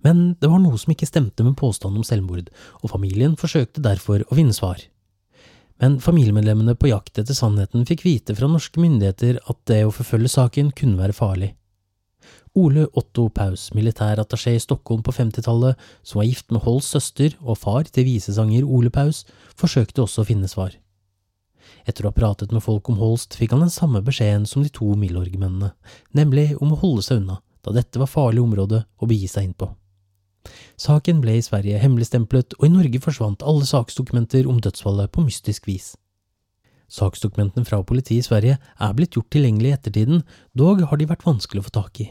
Men 0.04 0.34
det 0.42 0.50
var 0.52 0.60
noe 0.60 0.80
som 0.80 0.92
ikke 0.94 1.08
stemte 1.08 1.46
med 1.46 1.56
påstanden 1.60 2.02
om 2.02 2.08
selvmord, 2.08 2.50
og 2.82 2.92
familien 2.92 3.38
forsøkte 3.40 3.84
derfor 3.84 4.26
å 4.28 4.38
vinne 4.38 4.56
svar. 4.56 4.82
Men 5.82 5.98
familiemedlemmene 6.04 6.76
på 6.80 6.92
jakt 6.92 7.18
etter 7.20 7.36
sannheten 7.36 7.88
fikk 7.88 8.06
vite 8.06 8.36
fra 8.38 8.48
norske 8.52 8.80
myndigheter 8.80 9.40
at 9.50 9.60
det 9.70 9.82
å 9.88 9.94
forfølge 9.96 10.32
saken 10.36 10.72
kunne 10.78 11.00
være 11.00 11.16
farlig. 11.18 11.54
Ole 12.56 12.86
Otto 12.94 13.30
Paus, 13.34 13.72
militærattaché 13.74 14.54
i 14.56 14.62
Stockholm 14.62 15.02
på 15.04 15.12
50-tallet, 15.12 15.80
som 16.06 16.20
var 16.20 16.30
gift 16.30 16.52
med 16.54 16.62
Holls 16.68 16.92
søster 16.94 17.34
og 17.42 17.58
far 17.58 17.90
til 17.90 18.06
visesanger 18.06 18.68
Ole 18.68 18.94
Paus, 18.94 19.24
forsøkte 19.58 20.06
også 20.06 20.22
å 20.22 20.30
finne 20.30 20.52
svar. 20.52 20.76
Etter 21.88 22.06
å 22.06 22.12
ha 22.12 22.16
pratet 22.16 22.54
med 22.54 22.64
folk 22.64 22.88
om 22.92 23.00
Holst 23.02 23.36
fikk 23.40 23.56
han 23.56 23.66
den 23.66 23.74
samme 23.74 24.04
beskjeden 24.06 24.46
som 24.48 24.64
de 24.64 24.72
to 24.72 24.94
Milorg-mennene, 25.00 25.74
nemlig 26.16 26.54
om 26.62 26.76
å 26.76 26.80
holde 26.84 27.08
seg 27.08 27.24
unna, 27.24 27.42
da 27.66 27.74
dette 27.76 28.00
var 28.00 28.12
farlig 28.12 28.44
område 28.44 28.86
å 29.00 29.10
begi 29.10 29.28
seg 29.32 29.50
inn 29.50 29.58
på. 29.58 29.74
Saken 30.80 31.20
ble 31.22 31.38
i 31.38 31.44
Sverige 31.46 31.80
hemmeligstemplet, 31.82 32.56
og 32.60 32.66
i 32.66 32.72
Norge 32.74 33.02
forsvant 33.04 33.46
alle 33.46 33.68
saksdokumenter 33.70 34.48
om 34.50 34.62
dødsfallet 34.64 35.12
på 35.14 35.26
mystisk 35.26 35.68
vis. 35.70 35.94
Saksdokumentene 36.94 37.66
fra 37.66 37.80
politiet 37.86 38.24
i 38.24 38.28
Sverige 38.28 38.58
er 38.58 38.98
blitt 38.98 39.16
gjort 39.16 39.32
tilgjengelig 39.34 39.72
i 39.72 39.78
ettertiden, 39.78 40.26
dog 40.54 40.84
har 40.90 41.00
de 41.00 41.10
vært 41.10 41.26
vanskelig 41.26 41.64
å 41.64 41.68
få 41.70 41.76
tak 41.80 42.04
i. 42.04 42.10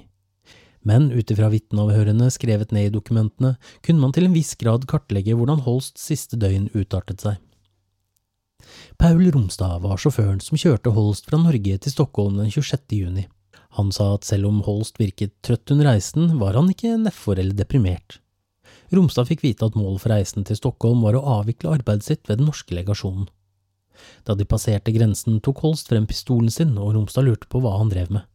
Men 0.83 1.13
ut 1.15 1.31
ifra 1.31 1.51
vitneavhørene 1.53 2.27
skrevet 2.35 2.73
ned 2.75 2.89
i 2.89 2.95
dokumentene, 2.95 3.55
kunne 3.87 4.03
man 4.03 4.15
til 4.15 4.27
en 4.27 4.35
viss 4.35 4.57
grad 4.59 4.89
kartlegge 4.91 5.37
hvordan 5.39 5.63
Holsts 5.67 6.09
siste 6.11 6.39
døgn 6.41 6.71
utartet 6.75 7.23
seg. 7.23 7.39
Paul 8.99 9.23
Romstad 9.35 9.83
var 9.83 9.99
sjåføren 9.99 10.43
som 10.43 10.59
kjørte 10.59 10.95
Holst 10.95 11.31
fra 11.31 11.39
Norge 11.43 11.79
til 11.83 11.95
Stockholm 11.95 12.39
den 12.39 12.51
26. 12.51 12.99
juni. 12.99 13.29
Han 13.79 13.91
sa 13.95 14.13
at 14.17 14.27
selv 14.29 14.51
om 14.51 14.61
Holst 14.67 14.99
virket 15.01 15.35
trøtt 15.47 15.71
under 15.75 15.93
reisen, 15.93 16.35
var 16.43 16.59
han 16.59 16.71
ikke 16.71 16.99
nedfor 17.01 17.39
eller 17.39 17.57
deprimert. 17.57 18.22
Romstad 18.93 19.29
fikk 19.31 19.45
vite 19.45 19.67
at 19.67 19.77
målet 19.79 20.03
for 20.03 20.13
reisen 20.13 20.45
til 20.45 20.59
Stockholm 20.59 21.01
var 21.05 21.17
å 21.17 21.25
avvikle 21.41 21.73
arbeidet 21.79 22.07
sitt 22.07 22.29
ved 22.29 22.41
den 22.41 22.51
norske 22.51 22.77
legasjonen. 22.77 23.29
Da 24.27 24.37
de 24.37 24.45
passerte 24.49 24.93
grensen, 24.93 25.41
tok 25.41 25.63
Holst 25.65 25.89
frem 25.89 26.07
pistolen 26.09 26.51
sin, 26.53 26.77
og 26.77 26.95
Romstad 26.97 27.25
lurte 27.27 27.49
på 27.49 27.63
hva 27.63 27.77
han 27.79 27.93
drev 27.93 28.13
med. 28.13 28.27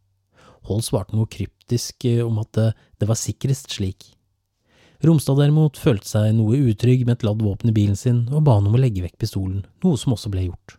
Holst 0.67 0.91
svarte 0.91 1.15
noe 1.15 1.29
kryptisk 1.31 2.05
eh, 2.09 2.23
om 2.25 2.39
at 2.41 2.57
det 2.57 3.09
var 3.09 3.19
sikrest 3.19 3.71
slik. 3.77 4.13
Romstad 5.05 5.37
derimot 5.37 5.77
følte 5.77 6.09
seg 6.09 6.31
noe 6.33 6.57
utrygg 6.71 7.05
med 7.05 7.19
et 7.19 7.27
ladd 7.27 7.43
våpen 7.45 7.69
i 7.69 7.75
bilen 7.75 7.97
sin, 7.99 8.23
og 8.33 8.41
ba 8.47 8.57
han 8.57 8.69
om 8.69 8.77
å 8.77 8.81
legge 8.81 9.03
vekk 9.05 9.19
pistolen, 9.21 9.61
noe 9.85 9.99
som 9.99 10.15
også 10.15 10.31
ble 10.33 10.47
gjort. 10.47 10.77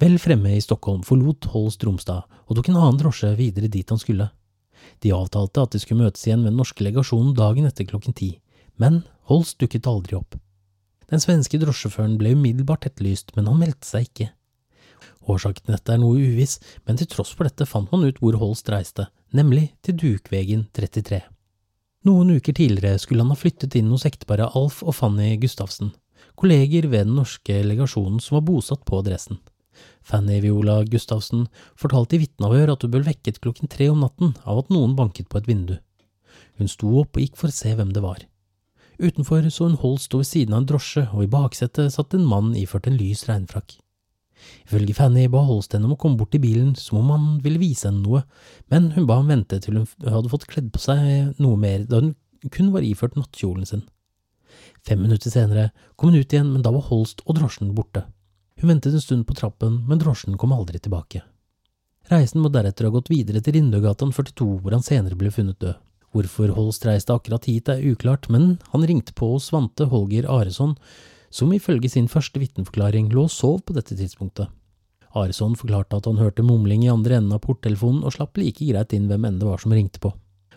Vel 0.00 0.16
fremme 0.20 0.54
i 0.56 0.62
Stockholm 0.64 1.02
forlot 1.04 1.50
Holst 1.52 1.84
Romstad 1.84 2.24
og 2.46 2.56
tok 2.56 2.70
en 2.70 2.78
annen 2.80 3.00
drosje 3.00 3.34
videre 3.36 3.68
dit 3.68 3.88
han 3.88 4.00
skulle. 4.00 4.30
De 5.04 5.14
avtalte 5.14 5.62
at 5.62 5.72
de 5.74 5.80
skulle 5.82 6.04
møtes 6.04 6.26
igjen 6.26 6.42
med 6.42 6.52
den 6.52 6.60
norske 6.60 6.84
legasjonen 6.84 7.34
dagen 7.38 7.68
etter 7.68 7.88
klokken 7.88 8.16
ti, 8.16 8.34
men 8.80 9.02
Holst 9.30 9.60
dukket 9.62 9.86
aldri 9.86 10.16
opp. 10.18 10.34
Den 11.10 11.22
svenske 11.22 11.58
drosjesjåføren 11.62 12.16
ble 12.18 12.32
umiddelbart 12.34 12.88
etterlyst, 12.88 13.30
men 13.36 13.46
han 13.46 13.60
meldte 13.60 13.86
seg 13.86 14.08
ikke. 14.08 14.30
Årsaken 15.30 15.66
til 15.66 15.76
dette 15.76 15.94
er 15.94 16.00
noe 16.02 16.18
uviss, 16.18 16.58
men 16.86 16.98
til 16.98 17.08
tross 17.10 17.30
for 17.36 17.46
dette 17.46 17.66
fant 17.68 17.90
man 17.92 18.06
ut 18.06 18.18
hvor 18.22 18.38
Holst 18.40 18.70
reiste, 18.72 19.06
nemlig 19.36 19.68
til 19.86 19.98
Dukvegen 20.00 20.66
33. 20.74 21.20
Noen 22.08 22.32
uker 22.38 22.56
tidligere 22.56 22.98
skulle 22.98 23.22
han 23.22 23.34
ha 23.34 23.38
flyttet 23.38 23.76
inn 23.76 23.90
hos 23.92 24.06
ekteparet 24.08 24.56
Alf 24.56 24.80
og 24.82 24.96
Fanny 24.96 25.34
Gustavsen, 25.42 25.92
kolleger 26.40 26.88
ved 26.88 27.06
den 27.06 27.18
norske 27.18 27.58
legasjonen 27.66 28.22
som 28.24 28.38
var 28.38 28.46
bosatt 28.48 28.86
på 28.88 29.02
adressen. 29.02 29.38
Fanny 30.02 30.40
Viola 30.42 30.80
Gustavsen 30.88 31.46
fortalte 31.78 32.16
i 32.16 32.24
vitneavhør 32.24 32.74
at 32.74 32.84
hun 32.84 32.94
ble 32.94 33.04
vekket 33.06 33.40
klokken 33.44 33.70
tre 33.70 33.90
om 33.92 34.02
natten 34.04 34.34
av 34.44 34.64
at 34.64 34.72
noen 34.74 34.96
banket 34.98 35.28
på 35.30 35.40
et 35.40 35.48
vindu. 35.50 35.76
Hun 36.58 36.68
sto 36.68 36.90
opp 37.00 37.16
og 37.16 37.24
gikk 37.24 37.38
for 37.40 37.50
å 37.50 37.56
se 37.56 37.74
hvem 37.76 37.92
det 37.94 38.02
var. 38.04 38.24
Utenfor 39.00 39.46
så 39.48 39.68
hun 39.68 39.78
Holt 39.80 40.04
stå 40.04 40.20
ved 40.20 40.28
siden 40.28 40.56
av 40.56 40.62
en 40.62 40.72
drosje, 40.72 41.06
og 41.14 41.24
i 41.24 41.30
baksetet 41.30 41.94
satt 41.94 42.16
en 42.16 42.26
mann 42.28 42.52
iført 42.58 42.90
en 42.90 42.98
lys 43.00 43.24
regnfrakk. 43.30 43.78
Ifølge 44.66 44.96
Fanny 44.96 45.26
ba 45.28 45.42
Holst 45.44 45.74
henne 45.76 45.88
om 45.88 45.94
å 45.96 46.00
komme 46.00 46.20
bort 46.20 46.32
til 46.34 46.42
bilen 46.44 46.74
som 46.78 47.00
om 47.00 47.10
han 47.12 47.26
ville 47.44 47.60
vise 47.60 47.88
henne 47.88 48.04
noe, 48.04 48.22
men 48.72 48.90
hun 48.96 49.08
ba 49.08 49.18
ham 49.20 49.32
vente 49.32 49.60
til 49.60 49.80
hun 49.80 49.88
hadde 50.04 50.32
fått 50.32 50.48
kledd 50.50 50.70
på 50.74 50.82
seg 50.82 51.40
noe 51.40 51.60
mer, 51.60 51.84
da 51.88 52.00
hun 52.02 52.14
kun 52.52 52.70
var 52.74 52.86
iført 52.86 53.18
nattkjolen 53.20 53.68
sin. 53.68 53.84
Fem 54.86 55.00
minutter 55.02 55.32
senere 55.32 55.70
kom 55.96 56.12
hun 56.12 56.22
ut 56.22 56.32
igjen, 56.32 56.52
men 56.54 56.64
da 56.64 56.72
var 56.72 56.88
Holst 56.88 57.24
og 57.26 57.36
drosjen 57.36 57.74
borte. 57.76 58.06
Hun 58.60 58.68
ventet 58.68 58.92
en 58.92 59.00
stund 59.00 59.26
på 59.26 59.34
trappen, 59.34 59.84
men 59.88 59.98
drosjen 59.98 60.36
kom 60.38 60.52
aldri 60.52 60.78
tilbake. 60.78 61.22
Reisen 62.10 62.42
må 62.44 62.50
deretter 62.52 62.88
ha 62.88 62.92
gått 62.92 63.08
videre 63.08 63.40
til 63.40 63.56
Rindøgatan 63.56 64.12
42, 64.12 64.58
hvor 64.60 64.74
han 64.76 64.84
senere 64.84 65.16
ble 65.16 65.32
funnet 65.32 65.60
død. 65.62 65.78
Hvorfor 66.10 66.50
Holst 66.56 66.84
reiste 66.88 67.14
akkurat 67.14 67.46
hit 67.46 67.70
er 67.70 67.84
uklart, 67.86 68.26
men 68.28 68.56
han 68.72 68.84
ringte 68.84 69.14
på 69.14 69.28
hos 69.32 69.46
Svante 69.48 69.86
Holger 69.92 70.26
Areson, 70.26 70.74
som 71.30 71.52
ifølge 71.54 71.88
sin 71.88 72.08
første 72.10 72.42
vitneforklaring 72.42 73.12
lå 73.14 73.28
og 73.28 73.32
sov 73.32 73.60
på 73.62 73.76
dette 73.76 73.94
tidspunktet. 73.94 74.50
Areson 75.14 75.54
forklarte 75.58 75.98
at 75.98 76.06
han 76.10 76.18
hørte 76.18 76.42
mumling 76.46 76.84
i 76.84 76.90
andre 76.90 77.16
enden 77.18 77.34
av 77.34 77.44
porttelefonen 77.46 78.02
og 78.06 78.14
slapp 78.14 78.38
like 78.38 78.66
greit 78.66 78.92
inn 78.94 79.06
hvem 79.10 79.26
enn 79.26 79.38
det 79.40 79.48
var 79.48 79.62
som 79.62 79.74
ringte 79.74 80.02
på. 80.02 80.12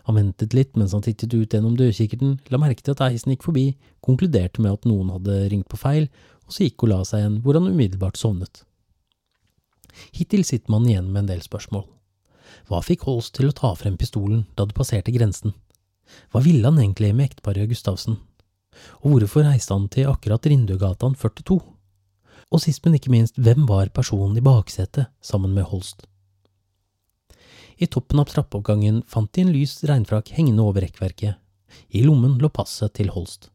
Han 0.09 0.17
ventet 0.17 0.53
litt 0.57 0.75
mens 0.75 0.91
han 0.93 1.05
tittet 1.05 1.31
ut 1.33 1.53
gjennom 1.53 1.77
dørkikkerten, 1.79 2.35
la 2.51 2.59
merke 2.59 2.83
til 2.83 2.97
at 2.97 3.05
eisen 3.07 3.31
gikk 3.31 3.45
forbi, 3.45 3.69
konkluderte 4.03 4.61
med 4.61 4.75
at 4.75 4.87
noen 4.89 5.13
hadde 5.13 5.37
ringt 5.53 5.69
på 5.71 5.79
feil, 5.79 6.09
og 6.47 6.55
så 6.55 6.67
gikk 6.67 6.85
og 6.85 6.91
la 6.91 7.01
seg 7.07 7.23
igjen, 7.23 7.39
hvor 7.43 7.57
han 7.57 7.69
umiddelbart 7.69 8.19
sovnet. 8.19 8.63
Hittil 10.13 10.43
sitter 10.45 10.73
man 10.73 10.87
igjen 10.89 11.11
med 11.11 11.23
en 11.23 11.33
del 11.33 11.43
spørsmål. 11.45 11.85
Hva 12.69 12.81
fikk 12.85 13.05
Holst 13.07 13.35
til 13.37 13.49
å 13.49 13.55
ta 13.55 13.73
frem 13.77 13.97
pistolen 13.99 14.45
da 14.57 14.65
det 14.67 14.77
passerte 14.77 15.13
grensen? 15.13 15.53
Hva 16.31 16.43
ville 16.45 16.65
han 16.67 16.79
egentlig 16.79 17.13
med 17.15 17.31
ekteparet 17.31 17.69
Gustavsen? 17.71 18.17
Og 19.03 19.13
hvorfor 19.13 19.45
reiste 19.47 19.75
han 19.75 19.87
til 19.93 20.09
akkurat 20.09 20.45
Rindugatan 20.49 21.15
42? 21.19 21.59
Og 22.53 22.61
sist, 22.61 22.83
men 22.85 22.97
ikke 22.97 23.13
minst, 23.13 23.37
hvem 23.37 23.65
var 23.69 23.93
personen 23.93 24.37
i 24.37 24.45
baksetet 24.45 25.09
sammen 25.21 25.55
med 25.55 25.69
Holst? 25.69 26.05
I 27.81 27.89
toppen 27.89 28.21
av 28.21 28.29
trappeoppgangen 28.29 29.01
fant 29.09 29.31
de 29.33 29.41
en 29.41 29.53
lys 29.53 29.79
regnfrakk 29.89 30.29
hengende 30.37 30.61
over 30.61 30.85
rekkverket. 30.85 31.39
I 31.89 32.03
lommen 32.05 32.37
lå 32.41 32.51
passet 32.53 32.93
til 32.99 33.09
Holst. 33.15 33.49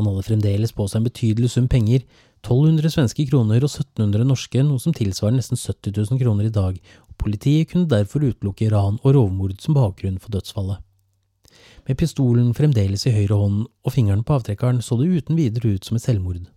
Han 0.00 0.08
hadde 0.08 0.24
fremdeles 0.24 0.70
på 0.72 0.86
seg 0.88 1.02
en 1.02 1.06
betydelig 1.10 1.50
sum 1.52 1.66
penger, 1.68 2.06
1200 2.40 2.92
svenske 2.94 3.26
kroner 3.28 3.60
og 3.60 3.68
1700 3.68 4.24
norske, 4.24 4.62
noe 4.64 4.80
som 4.80 4.94
tilsvarer 4.96 5.34
nesten 5.36 5.60
70 5.60 5.92
000 6.08 6.20
kroner 6.22 6.48
i 6.48 6.52
dag, 6.54 6.78
og 7.04 7.18
politiet 7.20 7.68
kunne 7.68 7.90
derfor 7.90 8.24
utelukke 8.24 8.70
ran 8.72 8.96
og 9.02 9.12
rovmord 9.12 9.58
som 9.60 9.76
bakgrunn 9.76 10.16
for 10.16 10.32
dødsfallet. 10.32 10.80
Med 11.84 12.00
pistolen 12.00 12.54
fremdeles 12.56 13.04
i 13.04 13.12
høyre 13.12 13.36
hånd 13.42 13.60
og 13.68 13.92
fingeren 13.92 14.24
på 14.24 14.38
avtrekkeren 14.38 14.80
så 14.80 14.96
det 14.96 15.10
uten 15.20 15.36
videre 15.36 15.74
ut 15.76 15.84
som 15.84 16.00
et 16.00 16.06
selvmord. 16.06 16.48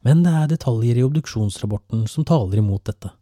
Men 0.00 0.24
det 0.24 0.32
er 0.32 0.50
detaljer 0.54 0.96
i 0.96 1.04
obduksjonsrapporten 1.04 2.08
som 2.08 2.24
taler 2.24 2.64
imot 2.64 2.88
dette. 2.88 3.12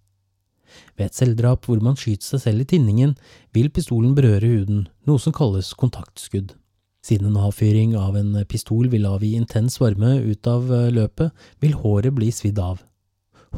Ved 0.94 1.08
et 1.08 1.18
selvdrap 1.18 1.66
hvor 1.66 1.82
man 1.82 1.98
skyter 1.98 2.30
seg 2.30 2.46
selv 2.46 2.62
i 2.62 2.70
tinningen, 2.76 3.16
vil 3.50 3.74
pistolen 3.74 4.14
berøre 4.14 4.54
huden, 4.54 4.86
noe 5.02 5.18
som 5.18 5.34
kalles 5.34 5.74
kontaktskudd. 5.74 6.54
Siden 7.02 7.32
en 7.32 7.40
avfyring 7.48 7.96
av 7.98 8.16
en 8.16 8.36
pistol 8.46 8.86
vil 8.92 9.08
avgi 9.10 9.32
intens 9.34 9.80
varme 9.82 10.14
ut 10.22 10.46
av 10.46 10.70
eh, 10.72 10.90
løpet, 10.94 11.32
vil 11.58 11.74
håret 11.74 12.14
bli 12.14 12.30
svidd 12.30 12.60
av. 12.62 12.84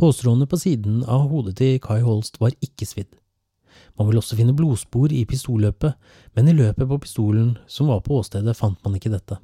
Hårstråene 0.00 0.48
på 0.50 0.58
siden 0.58 1.02
av 1.04 1.28
hodet 1.30 1.58
til 1.60 1.76
Kai 1.84 2.00
Holst 2.02 2.40
var 2.40 2.56
ikke 2.64 2.88
svidd. 2.88 3.12
Man 3.98 4.08
vil 4.08 4.18
også 4.18 4.38
finne 4.38 4.56
blodspor 4.56 5.12
i 5.12 5.22
pistolløpet, 5.28 5.94
men 6.34 6.48
i 6.48 6.56
løpet 6.56 6.88
på 6.88 6.98
pistolen 7.04 7.54
som 7.70 7.92
var 7.92 8.00
på 8.06 8.16
åstedet, 8.22 8.56
fant 8.58 8.80
man 8.82 8.96
ikke 8.98 9.12
dette. 9.12 9.38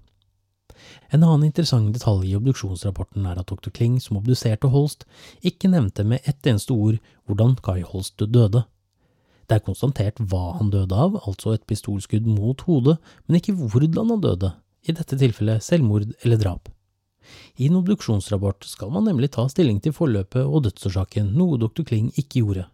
En 1.12 1.22
annen 1.22 1.50
interessant 1.50 1.92
detalj 1.94 2.30
i 2.30 2.36
obduksjonsrapporten 2.38 3.26
er 3.28 3.38
at 3.38 3.50
dr. 3.50 3.70
Kling, 3.74 4.00
som 4.00 4.18
obduserte 4.18 4.70
Holst, 4.72 5.04
ikke 5.44 5.70
nevnte 5.70 6.06
med 6.06 6.24
ett 6.24 6.46
eneste 6.46 6.74
ord 6.74 6.98
hvordan 7.28 7.58
Kai 7.62 7.82
Holst 7.86 8.22
døde. 8.24 8.64
Det 9.50 9.56
er 9.58 9.66
konstatert 9.66 10.20
hva 10.30 10.52
han 10.60 10.68
døde 10.70 10.94
av, 10.94 11.16
altså 11.26 11.56
et 11.56 11.64
pistolskudd 11.66 12.28
mot 12.30 12.60
hodet, 12.68 13.00
men 13.26 13.40
ikke 13.40 13.56
hvordan 13.58 14.12
han 14.14 14.22
døde, 14.22 14.52
i 14.86 14.94
dette 14.94 15.18
tilfellet 15.18 15.64
selvmord 15.66 16.06
eller 16.22 16.38
drap. 16.38 16.70
I 17.58 17.66
en 17.66 17.80
obduksjonsrapport 17.80 18.62
skal 18.70 18.92
man 18.94 19.08
nemlig 19.10 19.32
ta 19.34 19.48
stilling 19.50 19.82
til 19.82 19.94
forløpet 19.96 20.46
og 20.46 20.68
dødsårsaken, 20.68 21.34
noe 21.34 21.58
dr. 21.58 21.82
Kling 21.82 22.12
ikke 22.14 22.44
gjorde. 22.44 22.68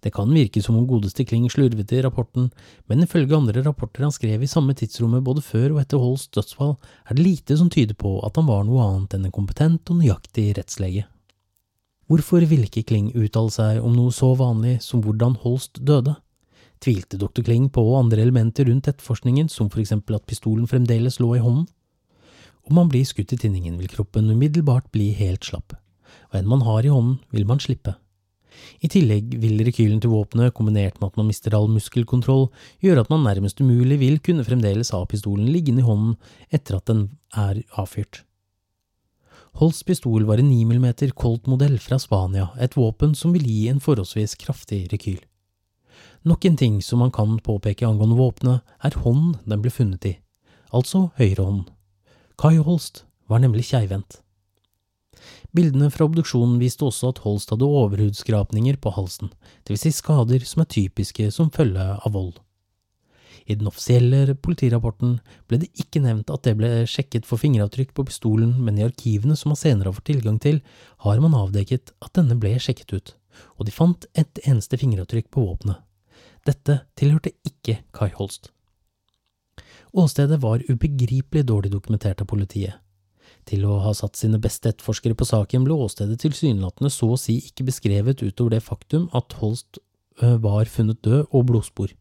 Det 0.00 0.14
kan 0.16 0.32
virke 0.32 0.62
som 0.64 0.78
om 0.80 0.88
godeste 0.88 1.26
Kling 1.28 1.44
slurvet 1.52 1.92
i 1.92 2.00
rapporten, 2.00 2.48
men 2.88 3.04
ifølge 3.04 3.36
andre 3.36 3.60
rapporter 3.66 4.06
han 4.06 4.14
skrev 4.14 4.40
i 4.40 4.48
samme 4.48 4.72
tidsrommet 4.72 5.24
både 5.24 5.44
før 5.44 5.74
og 5.74 5.82
etter 5.82 6.00
Holls 6.00 6.30
dødsfall, 6.32 6.78
er 7.04 7.16
det 7.16 7.26
lite 7.26 7.60
som 7.60 7.68
tyder 7.68 7.92
på 8.00 8.16
at 8.24 8.40
han 8.40 8.48
var 8.48 8.64
noe 8.64 8.86
annet 8.86 9.18
enn 9.18 9.28
en 9.28 9.36
kompetent 9.36 9.92
og 9.92 10.00
nøyaktig 10.00 10.54
rettslege. 10.56 11.04
Hvorfor 12.10 12.42
ville 12.42 12.66
ikke 12.66 12.88
Kling 12.88 13.12
uttale 13.14 13.52
seg 13.54 13.84
om 13.86 13.92
noe 13.94 14.10
så 14.10 14.32
vanlig 14.34 14.80
som 14.82 14.98
hvordan 15.04 15.36
Holst 15.44 15.78
døde? 15.86 16.16
Tvilte 16.82 17.14
dr. 17.20 17.44
Kling 17.46 17.68
på 17.70 17.84
andre 17.94 18.24
elementer 18.24 18.66
rundt 18.66 18.88
etterforskningen, 18.90 19.46
som 19.46 19.68
for 19.70 19.78
eksempel 19.78 20.16
at 20.16 20.24
pistolen 20.26 20.66
fremdeles 20.66 21.20
lå 21.22 21.36
i 21.36 21.42
hånden? 21.44 21.68
Om 22.66 22.74
man 22.80 22.90
blir 22.90 23.06
skutt 23.06 23.30
i 23.36 23.38
tinningen, 23.38 23.76
vil 23.78 23.92
kroppen 23.92 24.26
umiddelbart 24.26 24.88
bli 24.90 25.12
helt 25.14 25.46
slapp, 25.46 25.76
og 26.32 26.38
en 26.40 26.48
man 26.50 26.64
har 26.66 26.82
i 26.82 26.90
hånden, 26.90 27.20
vil 27.30 27.46
man 27.46 27.62
slippe. 27.62 27.94
I 28.82 28.90
tillegg 28.90 29.36
vil 29.38 29.62
rekylen 29.68 30.00
til 30.02 30.10
våpenet, 30.10 30.54
kombinert 30.56 30.98
med 30.98 31.12
at 31.12 31.20
man 31.20 31.28
mister 31.30 31.54
all 31.54 31.70
muskelkontroll, 31.70 32.48
gjøre 32.82 33.04
at 33.04 33.12
man 33.12 33.22
nærmest 33.22 33.62
umulig 33.62 34.00
vil 34.02 34.18
kunne 34.18 34.46
fremdeles 34.48 34.90
ha 34.96 35.04
pistolen 35.06 35.46
liggende 35.46 35.84
i 35.84 35.86
hånden 35.86 36.18
etter 36.50 36.80
at 36.80 36.90
den 36.90 37.06
er 37.38 37.62
avfyrt. 37.78 38.24
Holsts 39.58 39.82
pistol 39.82 40.24
var 40.24 40.38
en 40.38 40.48
9 40.50 40.64
mm 40.64 40.86
Colt-modell 41.18 41.78
fra 41.82 41.98
Spania, 41.98 42.48
et 42.60 42.76
våpen 42.76 43.14
som 43.14 43.32
vil 43.34 43.44
gi 43.48 43.68
en 43.68 43.80
forholdsvis 43.82 44.36
kraftig 44.40 44.86
rekyl. 44.92 45.20
Nok 46.22 46.44
en 46.44 46.56
ting 46.56 46.80
som 46.82 47.00
man 47.02 47.10
kan 47.10 47.38
påpeke 47.42 47.86
angående 47.86 48.16
våpenet, 48.16 48.60
er 48.84 48.96
hånden 49.02 49.38
den 49.48 49.62
ble 49.64 49.72
funnet 49.72 50.06
i, 50.06 50.16
altså 50.72 51.08
høyrehånden. 51.18 51.68
Kai 52.40 52.56
Holst 52.56 53.04
var 53.28 53.42
nemlig 53.42 53.66
keivhendt. 53.72 54.20
Bildene 55.52 55.90
fra 55.92 56.06
obduksjonen 56.06 56.60
viste 56.60 56.86
også 56.86 57.10
at 57.12 57.22
Holst 57.24 57.50
hadde 57.52 57.66
overhudskrapninger 57.66 58.78
på 58.80 58.92
halsen, 58.96 59.32
dvs. 59.68 59.82
Si 59.82 59.92
skader 59.98 60.44
som 60.46 60.62
er 60.64 60.70
typiske 60.72 61.28
som 61.34 61.50
følge 61.52 61.84
av 61.98 62.14
vold. 62.14 62.38
I 63.46 63.56
den 63.58 63.68
offisielle 63.70 64.34
politirapporten 64.34 65.18
ble 65.48 65.60
det 65.62 65.70
ikke 65.80 66.02
nevnt 66.04 66.30
at 66.32 66.44
det 66.46 66.56
ble 66.58 66.70
sjekket 66.90 67.28
for 67.28 67.40
fingeravtrykk 67.40 67.94
på 67.96 68.04
pistolen, 68.08 68.54
men 68.60 68.78
i 68.78 68.86
arkivene 68.86 69.36
som 69.38 69.52
man 69.52 69.60
senere 69.60 69.90
har 69.90 69.96
fått 69.98 70.10
tilgang 70.12 70.38
til, 70.42 70.60
har 71.06 71.20
man 71.22 71.36
avdekket 71.38 71.94
at 72.04 72.14
denne 72.18 72.38
ble 72.40 72.54
sjekket 72.60 72.94
ut, 72.96 73.14
og 73.58 73.68
de 73.68 73.74
fant 73.74 74.06
et 74.18 74.42
eneste 74.44 74.80
fingeravtrykk 74.80 75.30
på 75.32 75.46
våpenet. 75.48 75.80
Dette 76.48 76.80
tilhørte 76.96 77.34
ikke 77.46 77.80
Kai 77.96 78.10
Holst. 78.16 78.50
Åstedet 79.90 80.38
var 80.40 80.62
ubegripelig 80.68 81.44
dårlig 81.48 81.72
dokumentert 81.72 82.22
av 82.22 82.30
politiet. 82.30 82.78
Til 83.48 83.64
å 83.66 83.80
ha 83.82 83.92
satt 83.96 84.18
sine 84.18 84.38
beste 84.42 84.70
etterforskere 84.70 85.16
på 85.18 85.26
saken 85.26 85.64
ble 85.66 85.74
åstedet 85.74 86.20
tilsynelatende 86.22 86.90
så 86.92 87.12
å 87.14 87.20
si 87.20 87.38
ikke 87.48 87.66
beskrevet 87.70 88.22
utover 88.22 88.56
det 88.56 88.64
faktum 88.64 89.08
at 89.16 89.34
Holst 89.40 89.80
var 90.20 90.68
funnet 90.68 91.00
død 91.02 91.30
og 91.30 91.46
blodspor. 91.48 91.92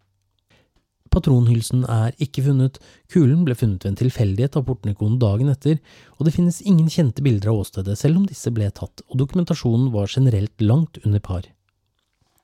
Patronhylsen 1.10 1.86
er 1.90 2.16
ikke 2.22 2.44
funnet, 2.46 2.80
kulen 3.12 3.44
ble 3.48 3.56
funnet 3.58 3.86
ved 3.86 3.94
en 3.94 4.00
tilfeldighet 4.04 4.58
av 4.60 4.66
portnikonen 4.68 5.20
dagen 5.22 5.50
etter, 5.52 5.80
og 6.18 6.28
det 6.28 6.36
finnes 6.36 6.62
ingen 6.62 6.90
kjente 6.92 7.26
bilder 7.26 7.52
av 7.54 7.64
åstedet 7.64 7.98
selv 8.00 8.22
om 8.22 8.28
disse 8.30 8.52
ble 8.54 8.70
tatt, 8.70 9.04
og 9.10 9.22
dokumentasjonen 9.24 9.90
var 9.96 10.12
generelt 10.12 10.62
langt 10.62 11.02
under 11.04 11.24
par. 11.24 11.48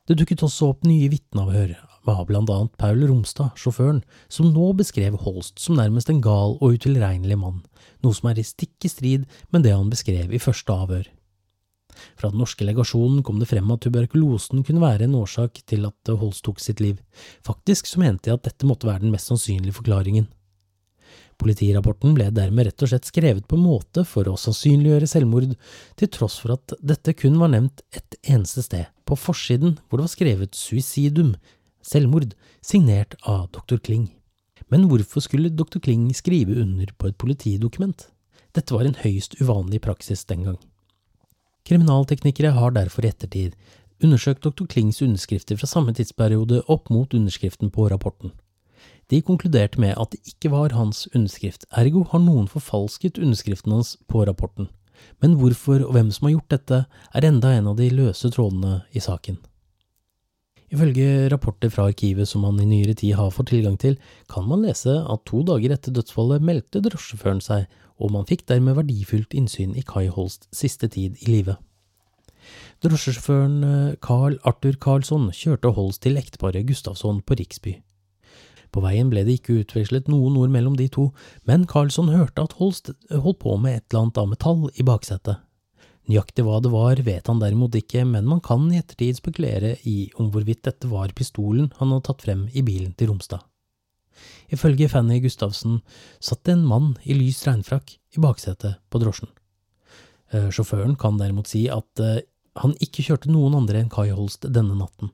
Det 0.06 0.18
dukket 0.20 0.44
også 0.46 0.72
opp 0.74 0.84
nye 0.86 1.10
vitneavhør 1.10 1.76
av 2.06 2.26
blant 2.30 2.52
annet 2.54 2.74
Paul 2.78 3.02
Romstad, 3.10 3.56
sjåføren, 3.58 4.04
som 4.30 4.52
nå 4.54 4.72
beskrev 4.78 5.18
Holst 5.26 5.58
som 5.62 5.80
nærmest 5.80 6.12
en 6.14 6.22
gal 6.22 6.58
og 6.60 6.78
utilregnelig 6.78 7.38
mann, 7.42 7.64
noe 8.06 8.14
som 8.14 8.30
er 8.30 8.42
i 8.42 8.46
stikk 8.46 8.86
i 8.86 8.92
strid 8.92 9.26
med 9.50 9.66
det 9.66 9.74
han 9.74 9.90
beskrev 9.90 10.34
i 10.34 10.42
første 10.42 10.74
avhør. 10.74 11.08
Fra 12.20 12.32
den 12.32 12.42
norske 12.42 12.66
legasjonen 12.68 13.24
kom 13.26 13.42
det 13.42 13.50
frem 13.50 13.70
at 13.74 13.84
tuberkulosen 13.86 14.64
kunne 14.66 14.84
være 14.84 15.08
en 15.08 15.18
årsak 15.20 15.62
til 15.70 15.88
at 15.90 16.14
Holst 16.16 16.46
tok 16.46 16.62
sitt 16.64 16.84
liv. 16.84 17.00
Faktisk 17.46 17.90
så 17.90 18.02
mente 18.04 18.30
jeg 18.30 18.40
at 18.40 18.48
dette 18.48 18.68
måtte 18.70 18.90
være 18.90 19.06
den 19.06 19.14
mest 19.16 19.32
sannsynlige 19.32 19.76
forklaringen. 19.80 20.28
Politirapporten 21.42 22.14
ble 22.16 22.30
dermed 22.32 22.70
rett 22.70 22.84
og 22.86 22.92
slett 22.92 23.10
skrevet 23.10 23.48
på 23.48 23.58
en 23.58 23.66
måte 23.66 24.06
for 24.08 24.28
å 24.32 24.38
sannsynliggjøre 24.40 25.10
selvmord, 25.10 25.56
til 26.00 26.12
tross 26.12 26.38
for 26.40 26.56
at 26.56 26.76
dette 26.80 27.16
kun 27.18 27.40
var 27.42 27.52
nevnt 27.52 27.84
ett 27.96 28.16
eneste 28.24 28.64
sted, 28.64 28.88
på 29.04 29.18
forsiden 29.20 29.76
hvor 29.86 30.00
det 30.00 30.08
var 30.08 30.14
skrevet 30.14 30.56
suicidum, 30.56 31.34
selvmord, 31.84 32.32
signert 32.64 33.18
av 33.28 33.50
dr. 33.56 33.82
Kling. 33.84 34.08
Men 34.72 34.88
hvorfor 34.90 35.22
skulle 35.22 35.54
dr. 35.54 35.82
Kling 35.84 36.08
skrive 36.16 36.56
under 36.62 36.90
på 36.98 37.12
et 37.12 37.20
politidokument? 37.22 38.08
Dette 38.56 38.74
var 38.74 38.88
en 38.88 38.98
høyst 39.04 39.36
uvanlig 39.42 39.84
praksis 39.84 40.24
den 40.30 40.48
gang. 40.48 40.60
Kriminalteknikere 41.66 42.54
har 42.54 42.76
derfor 42.76 43.06
i 43.06 43.10
ettertid 43.10 43.56
undersøkt 44.04 44.44
dr. 44.44 44.68
Klings 44.70 45.02
underskrifter 45.02 45.58
fra 45.58 45.70
samme 45.70 45.94
tidsperiode 45.98 46.62
opp 46.70 46.92
mot 46.94 47.14
underskriften 47.16 47.72
på 47.74 47.88
rapporten. 47.90 48.34
De 49.10 49.22
konkluderte 49.22 49.80
med 49.82 49.96
at 50.02 50.14
det 50.14 50.22
ikke 50.30 50.52
var 50.54 50.74
hans 50.74 51.06
underskrift, 51.14 51.66
ergo 51.72 52.04
har 52.12 52.22
noen 52.22 52.48
forfalsket 52.50 53.20
underskriften 53.22 53.74
hans 53.74 53.96
på 54.10 54.26
rapporten. 54.28 54.70
Men 55.22 55.36
hvorfor 55.40 55.84
og 55.86 55.94
hvem 55.96 56.12
som 56.14 56.28
har 56.28 56.38
gjort 56.38 56.54
dette, 56.56 56.80
er 57.14 57.28
enda 57.28 57.52
en 57.54 57.70
av 57.72 57.78
de 57.78 57.90
løse 57.94 58.30
trådene 58.34 58.80
i 58.94 59.04
saken. 59.04 59.38
Ifølge 60.74 61.30
rapporter 61.30 61.70
fra 61.70 61.86
arkivet 61.92 62.28
som 62.28 62.42
man 62.42 62.58
i 62.60 62.66
nyere 62.66 62.96
tid 62.98 63.14
har 63.20 63.34
fått 63.34 63.52
tilgang 63.54 63.78
til, 63.78 64.00
kan 64.32 64.48
man 64.50 64.66
lese 64.66 64.96
at 64.98 65.26
to 65.30 65.44
dager 65.46 65.76
etter 65.76 65.94
dødsfallet 65.94 66.46
meldte 66.46 66.82
drosjeføren 66.84 67.44
seg, 67.44 67.68
og 68.00 68.12
man 68.12 68.28
fikk 68.28 68.46
dermed 68.50 68.78
verdifullt 68.80 69.34
innsyn 69.38 69.76
i 69.78 69.86
Kai 69.86 70.08
Holsts 70.12 70.50
siste 70.56 70.90
tid 70.92 71.16
i 71.24 71.32
live. 71.32 71.56
Drosjesjåføren 72.84 73.58
eh, 73.66 73.96
Carl 74.04 74.38
Arthur 74.46 74.78
Karlsson 74.82 75.32
kjørte 75.34 75.72
Holst 75.78 76.04
til 76.06 76.20
ekteparet 76.20 76.68
Gustavsson 76.68 77.22
på 77.26 77.38
Riksby. 77.40 77.80
På 78.76 78.84
veien 78.84 79.10
ble 79.10 79.24
det 79.24 79.38
ikke 79.40 79.62
utvekslet 79.62 80.10
noen 80.12 80.36
ord 80.42 80.52
mellom 80.52 80.76
de 80.76 80.90
to, 80.92 81.08
men 81.48 81.64
Karlsson 81.72 82.12
hørte 82.12 82.44
at 82.44 82.58
Holst 82.60 82.92
holdt 83.10 83.42
på 83.42 83.56
med 83.62 83.80
et 83.80 83.86
eller 83.88 84.04
annet 84.04 84.22
av 84.22 84.30
metall 84.30 84.66
i 84.76 84.86
baksetet. 84.86 85.42
Nøyaktig 86.06 86.44
hva 86.46 86.60
det 86.62 86.70
var, 86.70 87.00
vet 87.02 87.32
han 87.32 87.40
derimot 87.42 87.74
ikke, 87.80 88.04
men 88.06 88.28
man 88.30 88.44
kan 88.46 88.68
i 88.70 88.78
ettertid 88.78 89.18
spekulere 89.18 89.74
i 89.90 90.12
om 90.22 90.30
hvorvidt 90.34 90.68
dette 90.68 90.92
var 90.92 91.16
pistolen 91.18 91.72
han 91.80 91.96
hadde 91.96 92.06
tatt 92.12 92.28
frem 92.28 92.46
i 92.54 92.62
bilen 92.68 92.94
til 92.94 93.10
Romstad. 93.10 93.42
Ifølge 94.54 94.90
Fanny 94.92 95.20
Gustavsen 95.24 95.80
satt 96.24 96.44
det 96.46 96.56
en 96.56 96.68
mann 96.68 96.94
i 97.04 97.18
lys 97.18 97.44
regnfrakk 97.48 97.98
i 98.16 98.24
baksetet 98.24 98.80
på 98.90 99.02
drosjen. 99.02 99.32
Eh, 100.34 100.50
sjåføren 100.54 100.96
kan 101.00 101.20
derimot 101.22 101.50
si 101.52 101.66
at 101.72 102.02
eh, 102.02 102.24
han 102.62 102.76
ikke 102.84 103.04
kjørte 103.06 103.32
noen 103.32 103.58
andre 103.58 103.82
enn 103.82 103.92
Kai 103.92 104.10
Holst 104.16 104.48
denne 104.48 104.78
natten. 104.80 105.12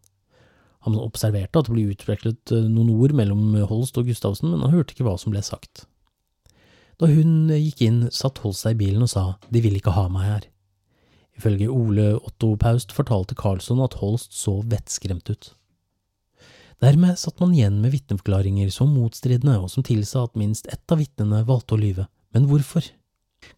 Han 0.86 0.98
observerte 0.98 1.62
at 1.62 1.68
det 1.68 1.76
ble 1.76 1.90
utvekslet 1.94 2.54
eh, 2.56 2.68
noen 2.70 2.94
ord 2.96 3.16
mellom 3.18 3.56
Holst 3.70 4.00
og 4.02 4.10
Gustavsen, 4.10 4.52
men 4.54 4.66
han 4.66 4.76
hørte 4.76 4.96
ikke 4.96 5.08
hva 5.08 5.18
som 5.22 5.34
ble 5.34 5.44
sagt. 5.46 5.86
Da 7.02 7.10
hun 7.10 7.50
gikk 7.50 7.82
inn, 7.86 8.02
satt 8.14 8.44
Holst 8.44 8.66
seg 8.66 8.78
i 8.78 8.84
bilen 8.86 9.06
og 9.06 9.12
sa 9.12 9.26
de 9.50 9.64
vil 9.64 9.78
ikke 9.80 9.96
ha 9.96 10.08
meg 10.12 10.28
her. 10.28 10.50
Ifølge 11.40 11.72
Ole 11.74 12.12
Otto 12.20 12.54
Paust 12.60 12.92
fortalte 12.94 13.38
Karlsson 13.40 13.82
at 13.82 13.98
Holst 14.02 14.36
så 14.38 14.60
vettskremt 14.68 15.32
ut. 15.32 15.54
Dermed 16.82 17.20
satt 17.20 17.38
man 17.38 17.52
igjen 17.54 17.76
med 17.78 17.94
vitneforklaringer 17.94 18.72
som 18.74 18.90
motstridende 18.96 19.60
og 19.62 19.70
som 19.70 19.86
tilsa 19.86 20.24
at 20.26 20.38
minst 20.40 20.66
ett 20.66 20.90
av 20.90 20.98
vitnene 20.98 21.44
valgte 21.46 21.76
å 21.76 21.82
lyve, 21.82 22.08
men 22.34 22.48
hvorfor? 22.50 22.88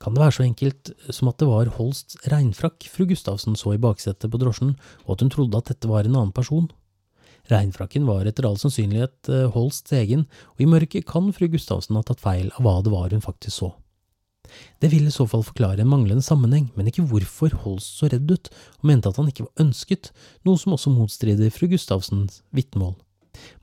Kan 0.03 0.15
det 0.15 0.23
være 0.23 0.35
så 0.37 0.43
enkelt 0.43 0.91
som 1.07 1.29
at 1.31 1.39
det 1.39 1.47
var 1.47 1.71
Holsts 1.77 2.17
regnfrakk 2.31 2.87
fru 2.91 3.05
Gustavsen 3.07 3.55
så 3.59 3.75
i 3.75 3.79
baksetet 3.79 4.31
på 4.31 4.39
drosjen, 4.41 4.73
og 5.05 5.15
at 5.15 5.23
hun 5.23 5.31
trodde 5.31 5.59
at 5.59 5.71
dette 5.71 5.87
var 5.91 6.07
en 6.07 6.17
annen 6.17 6.33
person? 6.35 6.67
Regnfrakken 7.51 8.07
var 8.07 8.27
etter 8.27 8.47
all 8.47 8.59
sannsynlighet 8.59 9.31
eh, 9.31 9.47
Holsts 9.55 9.95
egen, 9.95 10.25
og 10.55 10.63
i 10.63 10.67
mørket 10.71 11.07
kan 11.07 11.31
fru 11.35 11.47
Gustavsen 11.51 11.99
ha 11.99 12.03
tatt 12.07 12.23
feil 12.23 12.51
av 12.55 12.63
hva 12.63 12.77
det 12.83 12.91
var 12.91 13.15
hun 13.15 13.23
faktisk 13.23 13.55
så. 13.55 13.71
Det 14.83 14.91
vil 14.91 15.07
i 15.07 15.15
så 15.15 15.25
fall 15.27 15.43
forklare 15.47 15.83
en 15.83 15.91
manglende 15.91 16.23
sammenheng, 16.23 16.69
men 16.75 16.91
ikke 16.91 17.07
hvorfor 17.07 17.55
Holst 17.63 17.99
så 17.99 18.11
redd 18.11 18.31
ut 18.31 18.51
og 18.51 18.87
mente 18.91 19.11
at 19.11 19.19
han 19.19 19.31
ikke 19.31 19.47
var 19.47 19.65
ønsket, 19.67 20.11
noe 20.47 20.59
som 20.59 20.75
også 20.75 20.91
motstrider 20.91 21.51
fru 21.55 21.71
Gustavsens 21.71 22.41
vitnemål. 22.55 22.95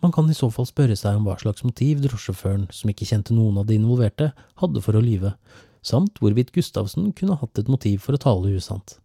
Man 0.02 0.12
kan 0.12 0.30
i 0.30 0.36
så 0.36 0.48
fall 0.52 0.68
spørre 0.68 0.96
seg 0.98 1.18
om 1.18 1.26
hva 1.28 1.36
slags 1.40 1.64
motiv 1.66 2.00
drosjesjåføren, 2.04 2.68
som 2.74 2.90
ikke 2.90 3.08
kjente 3.08 3.36
noen 3.36 3.60
av 3.60 3.68
de 3.68 3.76
involverte, 3.78 4.32
hadde 4.62 4.82
for 4.84 4.98
å 4.98 5.04
lyve, 5.04 5.34
samt 5.82 6.18
hvorvidt 6.20 6.52
Gustavsen 6.56 7.12
kunne 7.16 7.38
hatt 7.40 7.60
et 7.60 7.70
motiv 7.70 8.02
for 8.04 8.16
å 8.16 8.22
tale 8.22 8.56
usant. 8.56 8.98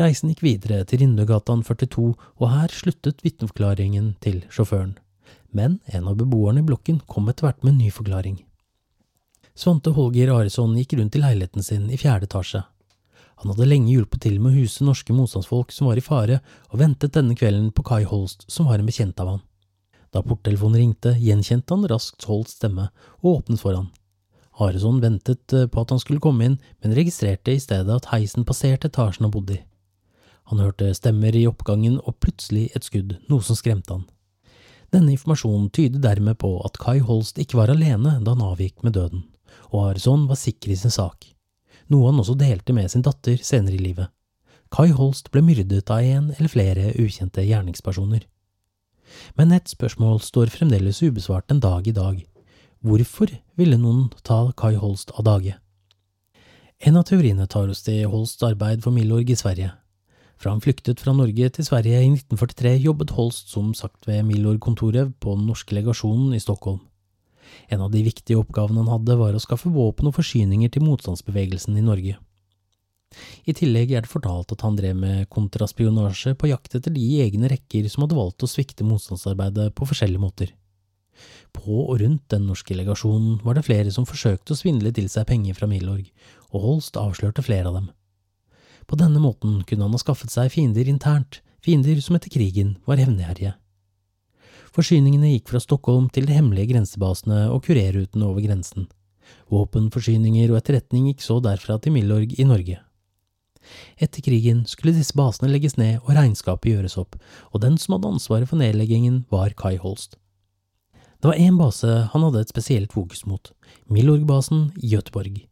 Reisen 0.00 0.32
gikk 0.32 0.42
videre 0.44 0.82
til 0.88 1.02
Rindøgatan 1.02 1.62
42, 1.64 2.12
og 2.40 2.46
her 2.52 2.72
sluttet 2.72 3.22
vitneforklaringen 3.24 4.14
til 4.24 4.42
sjåføren. 4.52 4.96
Men 5.52 5.80
en 5.92 6.08
av 6.08 6.16
beboerne 6.20 6.62
i 6.62 6.66
blokken 6.66 7.02
kom 7.08 7.28
etter 7.28 7.48
hvert 7.48 7.62
med 7.62 7.74
en 7.74 7.82
ny 7.84 7.92
forklaring. 7.92 8.40
Svante 9.52 9.92
Holger 9.92 10.32
Aresson 10.32 10.76
gikk 10.78 10.96
rundt 10.96 11.16
i 11.16 11.20
leiligheten 11.20 11.64
sin 11.64 11.90
i 11.92 11.98
fjerde 12.00 12.28
etasje. 12.28 12.62
Han 13.42 13.50
hadde 13.50 13.66
lenge 13.66 13.90
hjulpet 13.90 14.22
til 14.22 14.36
med 14.38 14.52
å 14.52 14.62
huse 14.62 14.84
norske 14.86 15.14
motstandsfolk 15.16 15.72
som 15.74 15.88
var 15.90 15.98
i 15.98 16.04
fare, 16.04 16.38
og 16.70 16.78
ventet 16.78 17.16
denne 17.16 17.34
kvelden 17.34 17.72
på 17.74 17.82
Kai 17.88 18.04
Holst, 18.06 18.44
som 18.46 18.68
var 18.70 18.78
en 18.78 18.86
bekjent 18.86 19.18
av 19.18 19.32
han. 19.32 19.42
Da 20.14 20.22
porttelefonen 20.22 20.78
ringte, 20.78 21.16
gjenkjente 21.18 21.74
han 21.74 21.88
raskt 21.90 22.28
Holsts 22.28 22.60
stemme 22.60 22.90
og 23.18 23.28
åpnet 23.32 23.58
for 23.58 23.74
han. 23.74 23.90
Hareson 24.60 25.00
ventet 25.02 25.52
eh, 25.56 25.66
på 25.66 25.82
at 25.82 25.90
han 25.90 25.98
skulle 25.98 26.22
komme 26.22 26.46
inn, 26.46 26.56
men 26.84 26.94
registrerte 26.94 27.56
i 27.56 27.60
stedet 27.62 27.90
at 27.96 28.10
heisen 28.12 28.46
passerte 28.46 28.92
etasjen 28.92 29.26
han 29.26 29.34
bodde 29.34 29.56
i. 29.56 29.62
Han 30.52 30.62
hørte 30.62 30.92
stemmer 30.94 31.34
i 31.34 31.46
oppgangen 31.48 31.98
og 32.02 32.18
plutselig 32.20 32.68
et 32.76 32.86
skudd, 32.86 33.16
noe 33.32 33.42
som 33.42 33.58
skremte 33.58 33.96
han. 33.96 34.06
Denne 34.92 35.14
informasjonen 35.16 35.70
tyder 35.72 36.02
dermed 36.04 36.38
på 36.38 36.54
at 36.66 36.78
Kai 36.78 37.00
Holst 37.00 37.40
ikke 37.40 37.58
var 37.58 37.72
alene 37.72 38.18
da 38.20 38.36
han 38.36 38.44
avgikk 38.44 38.84
med 38.84 38.94
døden, 38.98 39.24
og 39.72 39.86
Hareson 39.88 40.28
var 40.28 40.38
sikker 40.38 40.74
i 40.74 40.76
sin 40.76 40.92
sak, 40.92 41.31
noe 41.92 42.10
han 42.10 42.20
også 42.22 42.36
delte 42.40 42.74
med 42.76 42.90
sin 42.90 43.04
datter 43.04 43.38
senere 43.44 43.76
i 43.76 43.84
livet. 43.84 44.10
Kai 44.72 44.88
Holst 44.96 45.28
ble 45.32 45.42
myrdet 45.44 45.90
av 45.92 46.00
en 46.00 46.30
eller 46.32 46.48
flere 46.48 46.92
ukjente 46.96 47.44
gjerningspersoner. 47.44 48.24
Men 49.36 49.52
et 49.52 49.68
spørsmål 49.68 50.22
står 50.24 50.52
fremdeles 50.54 51.02
ubesvart 51.04 51.52
en 51.52 51.60
dag 51.60 51.88
i 51.88 51.92
dag. 51.96 52.22
Hvorfor 52.82 53.34
ville 53.60 53.76
noen 53.78 54.08
ta 54.24 54.46
Kai 54.56 54.74
Holst 54.80 55.12
av 55.18 55.26
dage? 55.28 55.58
En 56.82 56.96
av 56.98 57.04
teoriene 57.06 57.46
tar 57.46 57.68
oss 57.70 57.84
til 57.86 58.08
Holsts 58.10 58.42
arbeid 58.42 58.82
for 58.82 58.96
Milorg 58.96 59.28
i 59.30 59.38
Sverige. 59.38 59.70
Fra 60.40 60.50
han 60.50 60.62
flyktet 60.64 60.98
fra 60.98 61.12
Norge 61.14 61.52
til 61.54 61.66
Sverige 61.68 62.00
i 62.02 62.08
1943, 62.08 62.72
jobbet 62.82 63.12
Holst 63.14 63.52
som 63.52 63.70
sagt 63.78 64.08
ved 64.08 64.24
Milorg-kontoret 64.26 65.12
på 65.22 65.36
den 65.36 65.46
norske 65.46 65.76
legasjonen 65.76 66.32
i 66.34 66.40
Stockholm. 66.42 66.80
En 67.72 67.84
av 67.84 67.92
de 67.92 68.02
viktige 68.06 68.38
oppgavene 68.40 68.82
han 68.82 68.92
hadde, 68.92 69.16
var 69.20 69.36
å 69.36 69.42
skaffe 69.42 69.72
våpen 69.72 70.10
og 70.10 70.16
forsyninger 70.18 70.72
til 70.72 70.84
motstandsbevegelsen 70.86 71.78
i 71.78 71.84
Norge. 71.86 72.18
I 73.44 73.52
tillegg 73.56 73.92
er 73.92 74.04
det 74.04 74.10
fortalt 74.12 74.54
at 74.54 74.64
han 74.64 74.76
drev 74.78 74.96
med 74.96 75.28
kontraspionasje 75.32 76.34
på 76.38 76.48
jakt 76.48 76.78
etter 76.78 76.94
de 76.94 77.04
egne 77.24 77.50
rekker 77.52 77.88
som 77.92 78.06
hadde 78.06 78.16
valgt 78.16 78.44
å 78.44 78.50
svikte 78.50 78.86
motstandsarbeidet 78.88 79.72
på 79.76 79.88
forskjellige 79.88 80.22
måter. 80.22 80.52
På 81.52 81.82
og 81.84 81.98
rundt 82.00 82.24
den 82.32 82.46
norske 82.48 82.74
legasjonen 82.74 83.40
var 83.44 83.58
det 83.58 83.66
flere 83.66 83.92
som 83.92 84.08
forsøkte 84.08 84.54
å 84.54 84.58
svindle 84.58 84.94
til 84.96 85.10
seg 85.12 85.28
penger 85.28 85.58
fra 85.58 85.68
Milorg, 85.68 86.06
og 86.52 86.64
Holst 86.64 86.96
avslørte 87.00 87.44
flere 87.44 87.68
av 87.68 87.76
dem. 87.80 87.90
På 88.88 88.96
denne 88.98 89.20
måten 89.22 89.60
kunne 89.68 89.86
han 89.86 89.94
ha 89.94 90.00
skaffet 90.00 90.32
seg 90.32 90.50
fiender 90.54 90.88
internt, 90.88 91.42
fiender 91.62 92.00
som 92.02 92.16
etter 92.16 92.32
krigen 92.32 92.78
var 92.88 93.00
hevngjerrige. 93.00 93.54
Forsyningene 94.72 95.34
gikk 95.34 95.50
fra 95.52 95.60
Stockholm 95.60 96.06
til 96.12 96.24
de 96.28 96.32
hemmelige 96.32 96.70
grensebasene 96.72 97.44
og 97.52 97.66
kurerrutene 97.66 98.24
over 98.24 98.40
grensen. 98.40 98.86
Våpenforsyninger 99.52 100.48
og 100.48 100.58
etterretning 100.62 101.10
gikk 101.10 101.20
så 101.24 101.36
derfra 101.44 101.76
til 101.82 101.92
Milorg 101.92 102.32
i 102.40 102.46
Norge. 102.48 102.78
Etter 104.00 104.24
krigen 104.24 104.64
skulle 104.66 104.94
disse 104.96 105.14
basene 105.16 105.50
legges 105.52 105.76
ned 105.78 106.00
og 106.02 106.14
regnskapet 106.16 106.72
gjøres 106.72 106.96
opp, 106.98 107.18
og 107.52 107.62
den 107.62 107.76
som 107.78 107.96
hadde 107.96 108.10
ansvaret 108.16 108.50
for 108.50 108.58
nedleggingen, 108.58 109.22
var 109.30 109.54
Kai 109.58 109.76
Holst. 109.76 110.16
Det 111.22 111.30
var 111.30 111.38
én 111.38 111.58
base 111.60 111.86
han 112.10 112.24
hadde 112.26 112.40
et 112.42 112.50
spesielt 112.50 112.96
fokus 112.96 113.22
mot, 113.28 113.52
Milorg-basen 113.92 114.72
i 114.80 114.90
Göteborg. 114.96 115.44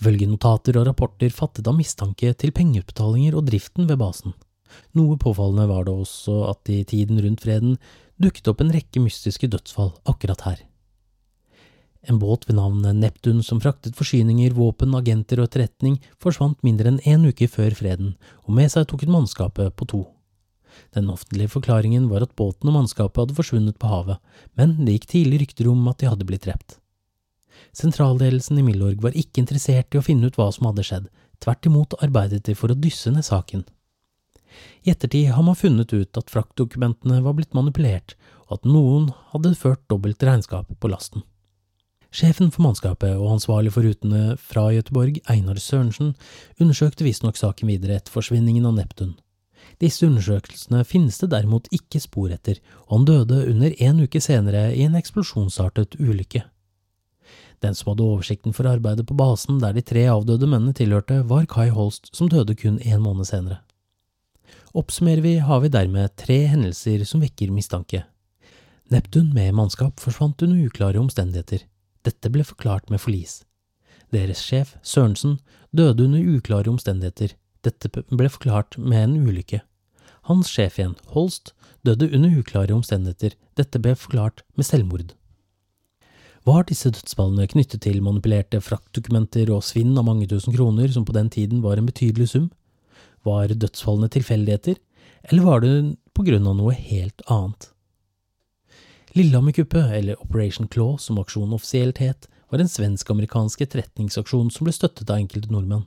Ifølge 0.00 0.30
notater 0.30 0.78
og 0.80 0.86
rapporter 0.88 1.34
fattet 1.34 1.66
han 1.68 1.76
mistanke 1.76 2.32
til 2.32 2.54
pengeutbetalinger 2.56 3.36
og 3.36 3.50
driften 3.50 3.90
ved 3.90 4.00
basen. 4.00 4.32
Noe 4.98 5.18
påfallende 5.20 5.68
var 5.70 5.86
det 5.86 5.94
også 5.94 6.40
at 6.50 6.70
i 6.72 6.82
tiden 6.88 7.20
rundt 7.22 7.44
freden 7.44 7.76
dukket 8.20 8.50
opp 8.52 8.60
en 8.60 8.72
rekke 8.74 9.02
mystiske 9.02 9.48
dødsfall 9.50 9.94
akkurat 10.10 10.44
her. 10.46 10.60
En 12.08 12.18
båt 12.18 12.46
ved 12.48 12.56
navn 12.56 12.80
Neptun 12.96 13.42
som 13.44 13.60
fraktet 13.60 13.96
forsyninger, 13.98 14.54
våpen, 14.56 14.94
agenter 14.96 15.40
og 15.40 15.50
etterretning, 15.50 15.98
forsvant 16.20 16.62
mindre 16.64 16.94
enn 16.94 17.02
én 17.04 17.26
uke 17.28 17.48
før 17.48 17.76
freden, 17.76 18.14
og 18.48 18.56
med 18.56 18.72
seg 18.72 18.88
tok 18.88 19.04
hun 19.04 19.18
mannskapet 19.18 19.76
på 19.76 19.88
to. 19.92 20.00
Den 20.96 21.10
offentlige 21.12 21.52
forklaringen 21.52 22.08
var 22.08 22.24
at 22.24 22.36
båten 22.38 22.70
og 22.70 22.78
mannskapet 22.78 23.20
hadde 23.20 23.36
forsvunnet 23.36 23.76
på 23.80 23.90
havet, 23.90 24.20
men 24.56 24.78
det 24.86 24.96
gikk 24.96 25.10
tidlig 25.12 25.42
rykter 25.44 25.68
om 25.68 25.82
at 25.92 26.00
de 26.00 26.08
hadde 26.08 26.28
blitt 26.28 26.46
drept. 26.46 26.78
Sentralledelsen 27.76 28.58
i 28.58 28.64
Milorg 28.64 29.02
var 29.04 29.16
ikke 29.18 29.42
interessert 29.42 29.92
i 29.92 30.00
å 30.00 30.04
finne 30.04 30.30
ut 30.30 30.38
hva 30.38 30.48
som 30.54 30.70
hadde 30.70 30.86
skjedd, 30.86 31.10
tvert 31.42 31.68
imot 31.68 31.98
arbeidet 32.00 32.46
de 32.48 32.56
for 32.56 32.72
å 32.72 32.78
dysse 32.78 33.12
ned 33.12 33.26
saken. 33.26 33.66
I 34.84 34.92
ettertid 34.92 35.30
har 35.34 35.44
man 35.46 35.58
funnet 35.58 35.92
ut 35.92 36.20
at 36.20 36.30
fraktdokumentene 36.32 37.20
var 37.24 37.36
blitt 37.38 37.54
manipulert, 37.56 38.16
og 38.48 38.58
at 38.58 38.68
noen 38.68 39.10
hadde 39.32 39.54
ført 39.58 39.82
dobbelt 39.92 40.22
regnskap 40.26 40.70
på 40.80 40.90
lasten. 40.90 41.24
Sjefen 42.10 42.50
for 42.50 42.64
mannskapet 42.66 43.14
og 43.14 43.36
ansvarlig 43.36 43.70
for 43.70 43.86
rutene 43.86 44.34
fra 44.42 44.66
Gøteborg, 44.74 45.20
Einar 45.30 45.60
Sørensen, 45.62 46.16
undersøkte 46.58 47.06
visstnok 47.06 47.38
saken 47.38 47.70
videre 47.70 48.00
etter 48.00 48.10
forsvinningen 48.10 48.66
av 48.66 48.74
Neptun. 48.80 49.12
Disse 49.80 50.08
undersøkelsene 50.08 50.82
finnes 50.84 51.20
det 51.22 51.30
derimot 51.30 51.70
ikke 51.74 52.02
spor 52.02 52.32
etter, 52.34 52.58
og 52.88 52.98
han 52.98 53.06
døde 53.12 53.44
under 53.52 53.76
en 53.78 54.02
uke 54.02 54.20
senere 54.20 54.72
i 54.74 54.82
en 54.88 54.98
eksplosjonsartet 54.98 56.00
ulykke. 56.00 56.42
Den 57.62 57.76
som 57.76 57.92
hadde 57.92 58.08
oversikten 58.08 58.56
for 58.56 58.66
arbeidet 58.66 59.06
på 59.06 59.14
basen 59.14 59.60
der 59.62 59.76
de 59.76 59.84
tre 59.84 60.06
avdøde 60.10 60.48
mennene 60.48 60.74
tilhørte, 60.74 61.22
var 61.28 61.46
Kai 61.46 61.68
Holst, 61.70 62.10
som 62.16 62.28
døde 62.32 62.56
kun 62.58 62.80
en 62.80 63.04
måned 63.04 63.28
senere. 63.28 63.60
Oppsummerer 64.72 65.20
vi, 65.20 65.38
har 65.38 65.60
vi 65.60 65.68
dermed 65.68 66.14
tre 66.16 66.44
hendelser 66.46 67.02
som 67.04 67.22
vekker 67.24 67.50
mistanke. 67.50 68.04
Neptun 68.90 69.32
med 69.34 69.54
mannskap 69.58 69.98
forsvant 70.02 70.42
under 70.46 70.66
uklare 70.66 71.00
omstendigheter. 71.00 71.64
Dette 72.06 72.30
ble 72.30 72.44
forklart 72.46 72.90
med 72.90 73.02
forlis. 73.02 73.40
Deres 74.14 74.42
sjef, 74.42 74.76
Sørensen, 74.82 75.40
døde 75.74 76.06
under 76.06 76.22
uklare 76.36 76.70
omstendigheter. 76.70 77.34
Dette 77.66 77.90
ble 77.90 78.30
forklart 78.30 78.78
med 78.78 79.08
en 79.08 79.16
ulykke. 79.26 79.60
Hans 80.30 80.50
sjef 80.52 80.78
igjen, 80.78 80.94
Holst, 81.14 81.52
døde 81.82 82.06
under 82.14 82.38
uklare 82.38 82.74
omstendigheter, 82.74 83.34
dette 83.58 83.82
ble 83.82 83.96
forklart 83.98 84.44
med 84.54 84.68
selvmord. 84.68 85.16
Var 86.46 86.64
disse 86.68 86.92
dødsfallene 86.94 87.48
knyttet 87.50 87.82
til 87.84 88.00
manipulerte 88.04 88.62
fraktdokumenter 88.64 89.50
og 89.52 89.64
svinn 89.66 89.98
av 89.98 90.06
mange 90.06 90.28
tusen 90.30 90.54
kroner, 90.54 90.88
som 90.88 91.04
på 91.04 91.16
den 91.16 91.28
tiden 91.28 91.60
var 91.64 91.76
en 91.80 91.90
betydelig 91.90 92.30
sum? 92.32 92.48
Var 93.26 93.52
dødsfallene 93.52 94.08
tilfeldigheter, 94.12 94.78
eller 95.28 95.44
var 95.44 95.60
det 95.60 95.74
på 96.16 96.24
grunn 96.24 96.48
av 96.48 96.56
noe 96.56 96.74
helt 96.74 97.22
annet? 97.28 97.70
Lillehammer-kuppet, 99.12 99.90
eller 99.98 100.20
Operation 100.22 100.68
Claw 100.68 100.96
som 100.96 101.18
aksjonen 101.18 101.56
offisielt 101.56 101.98
het, 101.98 102.28
var 102.50 102.62
en 102.62 102.70
svensk-amerikansk 102.70 103.62
etterretningsaksjon 103.66 104.50
som 104.54 104.66
ble 104.66 104.74
støttet 104.74 105.10
av 105.10 105.18
enkelte 105.18 105.50
nordmenn. 105.52 105.86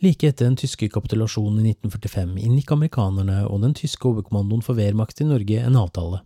Like 0.00 0.28
etter 0.28 0.48
den 0.48 0.56
tyske 0.56 0.88
kapitulasjonen 0.88 1.60
i 1.60 1.74
1945 1.74 2.38
inngikk 2.40 2.72
amerikanerne 2.72 3.42
og 3.44 3.60
den 3.64 3.76
tyske 3.76 4.08
overkommandoen 4.08 4.64
for 4.64 4.78
Wehrmacht 4.78 5.20
i 5.20 5.28
Norge 5.28 5.60
en 5.60 5.76
avtale. 5.76 6.22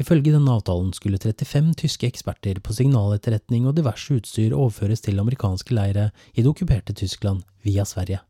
Ifølge 0.00 0.32
denne 0.32 0.54
avtalen 0.56 0.94
skulle 0.96 1.20
35 1.20 1.74
tyske 1.82 2.08
eksperter 2.08 2.62
på 2.64 2.72
signaletterretning 2.72 3.66
og 3.68 3.76
diverse 3.76 4.16
utstyr 4.16 4.56
overføres 4.56 5.04
til 5.04 5.20
amerikanske 5.20 5.76
leire 5.76 6.08
i 6.32 6.40
det 6.40 6.48
okkuperte 6.48 6.96
Tyskland 6.96 7.44
via 7.66 7.84
Sverige. 7.84 8.22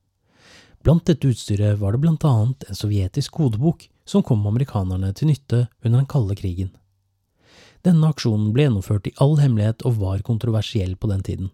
Blant 0.89 1.05
dette 1.05 1.29
utstyret 1.29 1.77
var 1.79 1.93
det 1.93 1.99
blant 2.01 2.23
annet 2.25 2.65
en 2.65 2.77
sovjetisk 2.77 3.35
kodebok 3.37 3.83
som 4.09 4.23
kom 4.25 4.47
amerikanerne 4.49 5.11
til 5.13 5.29
nytte 5.29 5.59
under 5.83 5.99
den 5.99 6.07
kalde 6.09 6.33
krigen. 6.39 6.71
Denne 7.85 8.09
aksjonen 8.09 8.55
ble 8.55 8.65
gjennomført 8.65 9.11
i 9.11 9.13
all 9.21 9.35
hemmelighet 9.37 9.85
og 9.85 9.99
var 10.01 10.23
kontroversiell 10.25 10.95
på 10.97 11.11
den 11.11 11.27
tiden. 11.27 11.51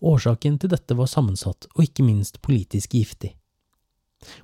Årsaken 0.00 0.56
til 0.62 0.72
dette 0.72 0.96
var 0.96 1.12
sammensatt 1.12 1.68
og 1.74 1.82
ikke 1.84 2.06
minst 2.06 2.40
politisk 2.40 2.96
giftig. 2.96 3.34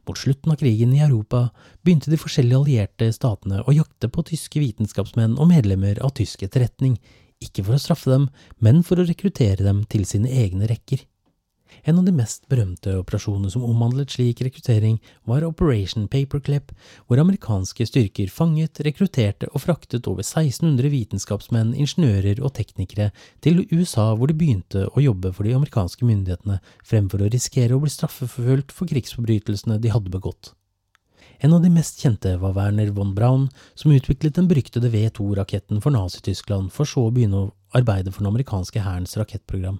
Mot 0.04 0.20
slutten 0.20 0.52
av 0.52 0.60
krigen 0.60 0.92
i 0.92 1.00
Europa 1.00 1.46
begynte 1.80 2.12
de 2.12 2.20
forskjellige 2.20 2.60
allierte 2.60 3.08
statene 3.16 3.62
å 3.64 3.72
jakte 3.72 4.12
på 4.12 4.26
tyske 4.34 4.60
vitenskapsmenn 4.60 5.38
og 5.40 5.48
medlemmer 5.54 6.02
av 6.04 6.12
tysk 6.20 6.44
etterretning, 6.44 7.00
ikke 7.40 7.64
for 7.64 7.78
å 7.78 7.80
straffe 7.80 8.12
dem, 8.12 8.28
men 8.60 8.84
for 8.84 9.00
å 9.00 9.08
rekruttere 9.08 9.64
dem 9.64 9.86
til 9.88 10.04
sine 10.04 10.28
egne 10.44 10.68
rekker. 10.68 11.08
En 11.84 11.98
av 11.98 12.04
de 12.04 12.12
mest 12.14 12.44
berømte 12.50 12.92
operasjonene 13.00 13.50
som 13.52 13.64
omhandlet 13.64 14.12
slik 14.14 14.42
rekruttering, 14.44 14.98
var 15.28 15.46
Operation 15.46 16.08
Paperclip, 16.10 16.74
hvor 17.06 17.22
amerikanske 17.22 17.86
styrker 17.88 18.30
fanget, 18.32 18.82
rekrutterte 18.84 19.48
og 19.54 19.64
fraktet 19.64 20.08
over 20.10 20.24
1600 20.24 20.92
vitenskapsmenn, 20.92 21.74
ingeniører 21.74 22.42
og 22.44 22.54
teknikere 22.58 23.10
til 23.44 23.64
USA 23.72 24.10
hvor 24.14 24.30
de 24.30 24.36
begynte 24.36 24.86
å 24.90 25.04
jobbe 25.04 25.32
for 25.34 25.48
de 25.48 25.56
amerikanske 25.56 26.06
myndighetene, 26.06 26.60
fremfor 26.86 27.24
å 27.24 27.32
risikere 27.32 27.76
å 27.76 27.82
bli 27.82 27.92
straffeforfulgt 27.92 28.74
for 28.76 28.90
krigsforbrytelsene 28.90 29.80
de 29.80 29.92
hadde 29.94 30.12
begått. 30.12 30.54
En 31.40 31.54
av 31.56 31.62
de 31.64 31.70
mest 31.72 32.02
kjente 32.02 32.34
var 32.36 32.52
Werner 32.52 32.90
von 32.92 33.14
Braun, 33.16 33.46
som 33.74 33.94
utviklet 33.96 34.36
den 34.36 34.48
beryktede 34.50 34.90
V2-raketten 34.92 35.80
for 35.80 35.94
Nazi-Tyskland, 35.94 36.68
for 36.74 36.88
så 36.88 37.06
å 37.08 37.14
begynne 37.14 37.46
å 37.46 37.52
arbeide 37.72 38.12
for 38.12 38.20
den 38.20 38.34
amerikanske 38.34 38.82
hærens 38.84 39.16
rakettprogram. 39.16 39.78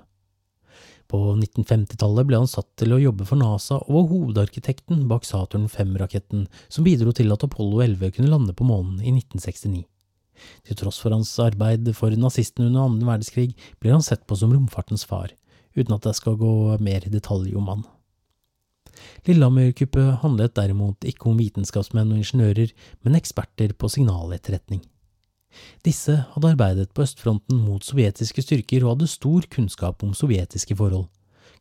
På 1.11 1.19
1950-tallet 1.35 2.29
ble 2.29 2.39
han 2.39 2.51
satt 2.51 2.69
til 2.79 2.95
å 2.95 3.01
jobbe 3.03 3.27
for 3.27 3.41
NASA 3.41 3.81
og 3.81 3.95
var 3.97 4.11
hovedarkitekten 4.13 5.09
bak 5.11 5.27
Saturn 5.27 5.67
V-raketten 5.67 6.45
som 6.69 6.87
bidro 6.87 7.11
til 7.17 7.35
at 7.35 7.43
Apollo 7.47 7.83
11 7.83 8.15
kunne 8.15 8.31
lande 8.31 8.55
på 8.55 8.67
månen 8.69 9.01
i 9.03 9.11
1969. 9.17 9.83
Til 10.69 10.79
tross 10.79 11.01
for 11.03 11.13
hans 11.15 11.33
arbeid 11.43 11.91
for 11.99 12.15
nazistene 12.17 12.71
under 12.71 12.87
annen 12.87 13.09
verdenskrig 13.09 13.57
blir 13.83 13.97
han 13.97 14.07
sett 14.07 14.23
på 14.27 14.39
som 14.39 14.55
romfartens 14.55 15.05
far, 15.09 15.35
uten 15.75 15.97
at 15.97 16.07
jeg 16.07 16.21
skal 16.21 16.39
gå 16.41 16.53
mer 16.79 17.05
i 17.05 17.13
detalj 17.13 17.59
om 17.59 17.67
han. 17.73 17.83
Lillehammer-kuppet 19.27 20.23
handlet 20.23 20.55
derimot 20.57 21.05
ikke 21.09 21.31
om 21.31 21.39
vitenskapsmenn 21.41 22.15
og 22.15 22.23
ingeniører, 22.23 22.73
men 23.03 23.19
eksperter 23.19 23.75
på 23.75 23.91
signaletterretning. 23.93 24.83
Disse 25.87 26.17
hadde 26.35 26.53
arbeidet 26.53 26.93
på 26.95 27.05
østfronten 27.05 27.63
mot 27.65 27.85
sovjetiske 27.85 28.45
styrker 28.45 28.85
og 28.85 28.95
hadde 28.95 29.11
stor 29.11 29.49
kunnskap 29.51 30.05
om 30.07 30.15
sovjetiske 30.17 30.77
forhold, 30.79 31.09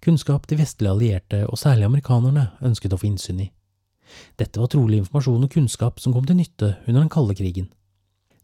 kunnskap 0.03 0.47
de 0.47 0.59
vestlige 0.59 0.93
allierte 0.93 1.41
og 1.47 1.59
særlig 1.59 1.87
amerikanerne 1.89 2.49
ønsket 2.65 2.93
å 2.93 3.01
få 3.01 3.09
innsyn 3.09 3.43
i. 3.47 3.49
Dette 4.39 4.61
var 4.61 4.71
trolig 4.73 5.01
informasjon 5.01 5.45
og 5.45 5.53
kunnskap 5.53 5.99
som 6.01 6.15
kom 6.15 6.25
til 6.25 6.39
nytte 6.39 6.75
under 6.87 7.01
den 7.01 7.13
kalde 7.13 7.35
krigen. 7.37 7.69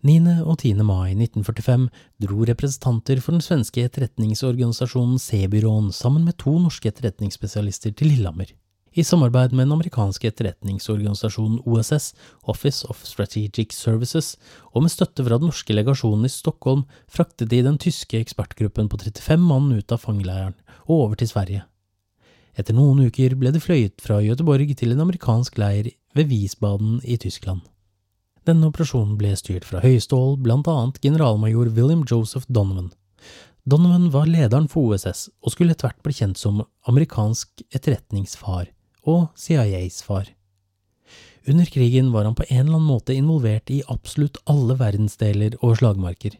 9. 0.06 0.44
og 0.46 0.60
10. 0.60 0.84
mai 0.86 1.16
1945 1.16 1.88
dro 2.22 2.44
representanter 2.46 3.22
for 3.24 3.34
den 3.34 3.42
svenske 3.42 3.82
etterretningsorganisasjonen 3.88 5.18
C-byråen 5.22 5.90
sammen 5.96 6.28
med 6.28 6.38
to 6.38 6.54
norske 6.62 6.92
etterretningsspesialister 6.92 7.96
til 7.98 8.14
Lillehammer. 8.14 8.52
I 8.96 9.04
samarbeid 9.04 9.52
med 9.52 9.66
den 9.66 9.74
amerikanske 9.76 10.30
etterretningsorganisasjonen 10.30 11.58
OSS, 11.68 12.14
Office 12.48 12.88
of 12.88 13.02
Strategic 13.04 13.74
Services, 13.76 14.38
og 14.72 14.86
med 14.86 14.94
støtte 14.94 15.24
fra 15.26 15.36
den 15.36 15.50
norske 15.50 15.76
legasjonen 15.76 16.24
i 16.24 16.32
Stockholm, 16.32 16.86
fraktet 17.12 17.50
de 17.52 17.60
den 17.66 17.76
tyske 17.76 18.22
ekspertgruppen 18.24 18.88
på 18.88 19.00
35 19.02 19.42
mann 19.44 19.74
ut 19.76 19.92
av 19.92 20.00
fangeleiren 20.00 20.56
og 20.86 20.94
over 20.96 21.20
til 21.20 21.28
Sverige. 21.28 21.66
Etter 22.56 22.78
noen 22.78 23.02
uker 23.10 23.36
ble 23.36 23.52
de 23.52 23.60
fløyet 23.60 24.00
fra 24.00 24.22
Göteborg 24.24 24.72
til 24.80 24.96
en 24.96 25.04
amerikansk 25.04 25.60
leir 25.60 25.92
ved 26.16 26.32
Wiesbaden 26.32 27.02
i 27.04 27.18
Tyskland. 27.20 27.66
Denne 28.48 28.70
operasjonen 28.72 29.18
ble 29.20 29.34
styrt 29.36 29.68
fra 29.68 29.82
høystål, 29.84 30.38
blant 30.40 30.70
annet 30.72 31.02
generalmajor 31.04 31.74
William 31.76 32.06
Joseph 32.08 32.48
Donovan. 32.48 32.94
Donovan 33.68 34.08
var 34.14 34.32
lederen 34.32 34.70
for 34.72 34.94
OSS 34.94 35.28
og 35.44 35.52
skulle 35.52 35.76
etter 35.76 35.90
hvert 35.90 36.04
bli 36.06 36.16
kjent 36.16 36.40
som 36.40 36.64
amerikansk 36.88 37.66
etterretningsfar 37.74 38.70
og 39.06 39.30
CIAs 39.40 40.02
far. 40.06 40.32
Under 41.48 41.66
krigen 41.70 42.12
var 42.12 42.26
han 42.26 42.36
på 42.36 42.46
en 42.50 42.64
eller 42.64 42.80
annen 42.80 42.90
måte 42.90 43.14
involvert 43.14 43.70
i 43.70 43.84
absolutt 43.88 44.40
alle 44.50 44.78
verdensdeler 44.80 45.58
og 45.62 45.78
slagmarker. 45.78 46.40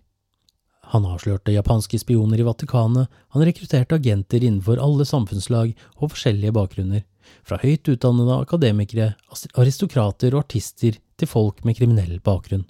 Han 0.94 1.06
avslørte 1.10 1.54
japanske 1.54 1.98
spioner 2.02 2.42
i 2.42 2.46
Vatikanet, 2.46 3.10
han 3.34 3.46
rekrutterte 3.46 3.98
agenter 3.98 4.44
innenfor 4.44 4.82
alle 4.82 5.06
samfunnslag 5.06 5.74
og 5.98 6.12
forskjellige 6.14 6.54
bakgrunner, 6.54 7.04
fra 7.46 7.58
høyt 7.62 7.90
utdannede 7.90 8.38
akademikere, 8.38 9.14
aristokrater 9.58 10.34
og 10.36 10.46
artister 10.46 10.98
til 11.18 11.30
folk 11.30 11.64
med 11.66 11.78
kriminell 11.80 12.20
bakgrunn. 12.22 12.68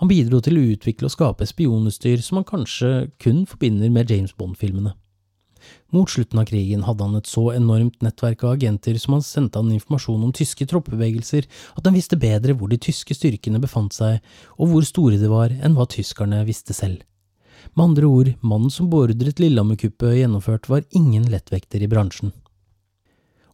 Han 0.00 0.10
bidro 0.10 0.40
til 0.44 0.58
å 0.58 0.66
utvikle 0.74 1.08
og 1.08 1.14
skape 1.14 1.46
spionutstyr 1.48 2.20
som 2.24 2.40
man 2.40 2.48
kanskje 2.48 3.10
kun 3.22 3.44
forbinder 3.48 3.92
med 3.92 4.10
James 4.10 4.34
Bond-filmene. 4.36 4.96
Mot 5.94 6.10
slutten 6.10 6.40
av 6.42 6.48
krigen 6.50 6.82
hadde 6.86 7.06
han 7.06 7.18
et 7.18 7.30
så 7.30 7.48
enormt 7.54 8.00
nettverk 8.02 8.44
av 8.44 8.56
agenter 8.56 8.98
som 8.98 9.16
han 9.16 9.24
sendte 9.24 9.60
han 9.60 9.72
informasjon 9.74 10.26
om 10.26 10.34
tyske 10.34 10.66
troppebevegelser 10.70 11.46
at 11.76 11.84
han 11.86 11.96
visste 11.96 12.18
bedre 12.20 12.56
hvor 12.58 12.72
de 12.72 12.80
tyske 12.82 13.14
styrkene 13.16 13.62
befant 13.62 13.94
seg, 13.94 14.20
og 14.58 14.72
hvor 14.72 14.86
store 14.88 15.20
de 15.20 15.30
var, 15.30 15.54
enn 15.54 15.76
hva 15.78 15.86
tyskerne 15.90 16.42
visste 16.48 16.76
selv. 16.76 17.04
Med 17.72 17.84
andre 17.84 18.08
ord, 18.10 18.32
mannen 18.42 18.72
som 18.72 18.90
beordret 18.92 19.40
Lillehammer-kuppet 19.40 20.18
gjennomført, 20.18 20.68
var 20.68 20.84
ingen 20.90 21.30
lettvekter 21.32 21.82
i 21.82 21.90
bransjen. 21.90 22.34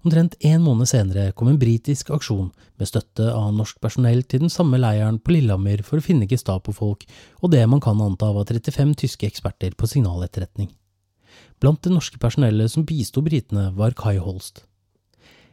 Omtrent 0.00 0.34
en 0.48 0.62
måned 0.64 0.88
senere 0.88 1.28
kom 1.36 1.50
en 1.50 1.58
britisk 1.60 2.08
aksjon 2.14 2.48
med 2.80 2.88
støtte 2.88 3.26
av 3.36 3.52
norsk 3.52 3.82
personell 3.84 4.22
til 4.24 4.46
den 4.46 4.52
samme 4.52 4.80
leiren 4.80 5.20
på 5.20 5.34
Lillehammer 5.34 5.84
for 5.84 6.00
å 6.00 6.04
finne 6.04 6.28
Gestapo-folk 6.30 7.04
og 7.42 7.52
det 7.52 7.66
man 7.68 7.84
kan 7.84 8.00
anta 8.00 8.30
var 8.32 8.48
35 8.48 8.96
tyske 9.04 9.28
eksperter 9.28 9.76
på 9.76 9.90
signaletterretning. 9.90 10.70
Blant 11.60 11.82
det 11.84 11.92
norske 11.92 12.18
personellet 12.18 12.72
som 12.72 12.86
bisto 12.88 13.20
britene, 13.20 13.68
var 13.76 13.92
Kai 13.96 14.16
Holst. 14.16 14.64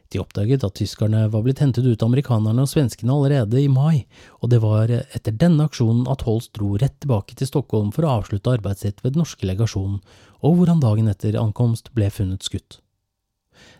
De 0.08 0.22
oppdaget 0.22 0.64
at 0.64 0.78
tyskerne 0.80 1.26
var 1.28 1.44
blitt 1.44 1.60
hentet 1.60 1.84
ut 1.84 2.00
av 2.00 2.08
amerikanerne 2.08 2.64
og 2.64 2.72
svenskene 2.72 3.12
allerede 3.12 3.60
i 3.60 3.68
mai, 3.68 4.06
og 4.40 4.54
det 4.54 4.62
var 4.64 4.94
etter 5.04 5.36
denne 5.36 5.68
aksjonen 5.68 6.08
at 6.08 6.24
Holst 6.24 6.54
dro 6.56 6.78
rett 6.80 6.96
tilbake 7.04 7.36
til 7.36 7.50
Stockholm 7.50 7.92
for 7.92 8.08
å 8.08 8.14
avslutte 8.22 8.54
arbeidet 8.56 8.86
sitt 8.86 9.04
ved 9.04 9.18
den 9.18 9.26
norske 9.26 9.50
legasjonen, 9.50 10.00
og 10.40 10.56
hvor 10.56 10.72
han 10.72 10.84
dagen 10.84 11.12
etter 11.12 11.36
ankomst 11.42 11.92
ble 11.98 12.08
funnet 12.14 12.48
skutt. 12.48 12.80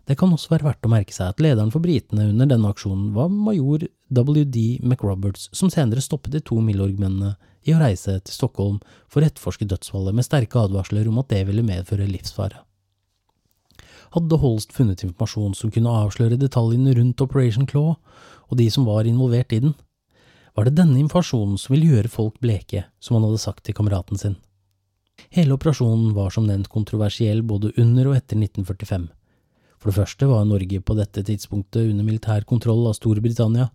Det 0.10 0.18
kan 0.20 0.34
også 0.34 0.52
være 0.52 0.68
verdt 0.68 0.88
å 0.88 0.92
merke 0.92 1.16
seg 1.16 1.32
at 1.32 1.42
lederen 1.44 1.72
for 1.72 1.84
britene 1.84 2.28
under 2.34 2.50
denne 2.50 2.74
aksjonen 2.74 3.12
var 3.16 3.32
major 3.32 3.86
WD 4.12 4.82
McRoberts, 4.84 5.48
som 5.56 5.72
senere 5.72 6.04
stoppet 6.04 6.34
de 6.34 6.44
to 6.44 6.60
Milorg-mennene 6.64 7.38
i 7.68 7.76
å 7.76 7.82
reise 7.82 8.18
til 8.24 8.34
Stockholm 8.34 8.80
for 9.12 9.22
å 9.22 9.28
etterforske 9.28 9.68
dødsfallet 9.70 10.16
med 10.16 10.26
sterke 10.26 10.64
advarsler 10.64 11.10
om 11.12 11.20
at 11.22 11.30
det 11.34 11.44
ville 11.50 11.66
medføre 11.66 12.08
livsfare. 12.10 12.64
Hadde 14.16 14.40
Holst 14.40 14.72
funnet 14.76 15.04
informasjon 15.04 15.56
som 15.58 15.72
kunne 15.74 15.92
avsløre 16.06 16.40
detaljene 16.40 16.96
rundt 16.96 17.22
Operation 17.24 17.68
Claw 17.68 17.98
og 18.48 18.58
de 18.60 18.70
som 18.72 18.88
var 18.88 19.10
involvert 19.10 19.52
i 19.52 19.62
den? 19.66 19.76
Var 20.56 20.66
det 20.66 20.78
denne 20.80 20.98
informasjonen 21.02 21.60
som 21.60 21.76
ville 21.76 21.92
gjøre 21.92 22.10
folk 22.10 22.40
bleke, 22.42 22.88
som 23.04 23.18
han 23.18 23.28
hadde 23.28 23.44
sagt 23.44 23.66
til 23.68 23.76
kameraten 23.78 24.18
sin? 24.18 24.38
Hele 25.34 25.58
operasjonen 25.58 26.14
var 26.16 26.32
som 26.34 26.48
nevnt 26.48 26.70
kontroversiell 26.72 27.44
både 27.46 27.74
under 27.82 28.10
og 28.10 28.18
etter 28.18 28.40
1945. 28.40 29.10
For 29.78 29.92
det 29.92 29.98
første 30.00 30.30
var 30.30 30.48
Norge 30.48 30.80
på 30.82 30.96
dette 30.98 31.24
tidspunktet 31.26 31.92
under 31.92 32.06
militær 32.06 32.48
kontroll 32.50 32.88
av 32.90 32.96
Storbritannia, 32.98 33.68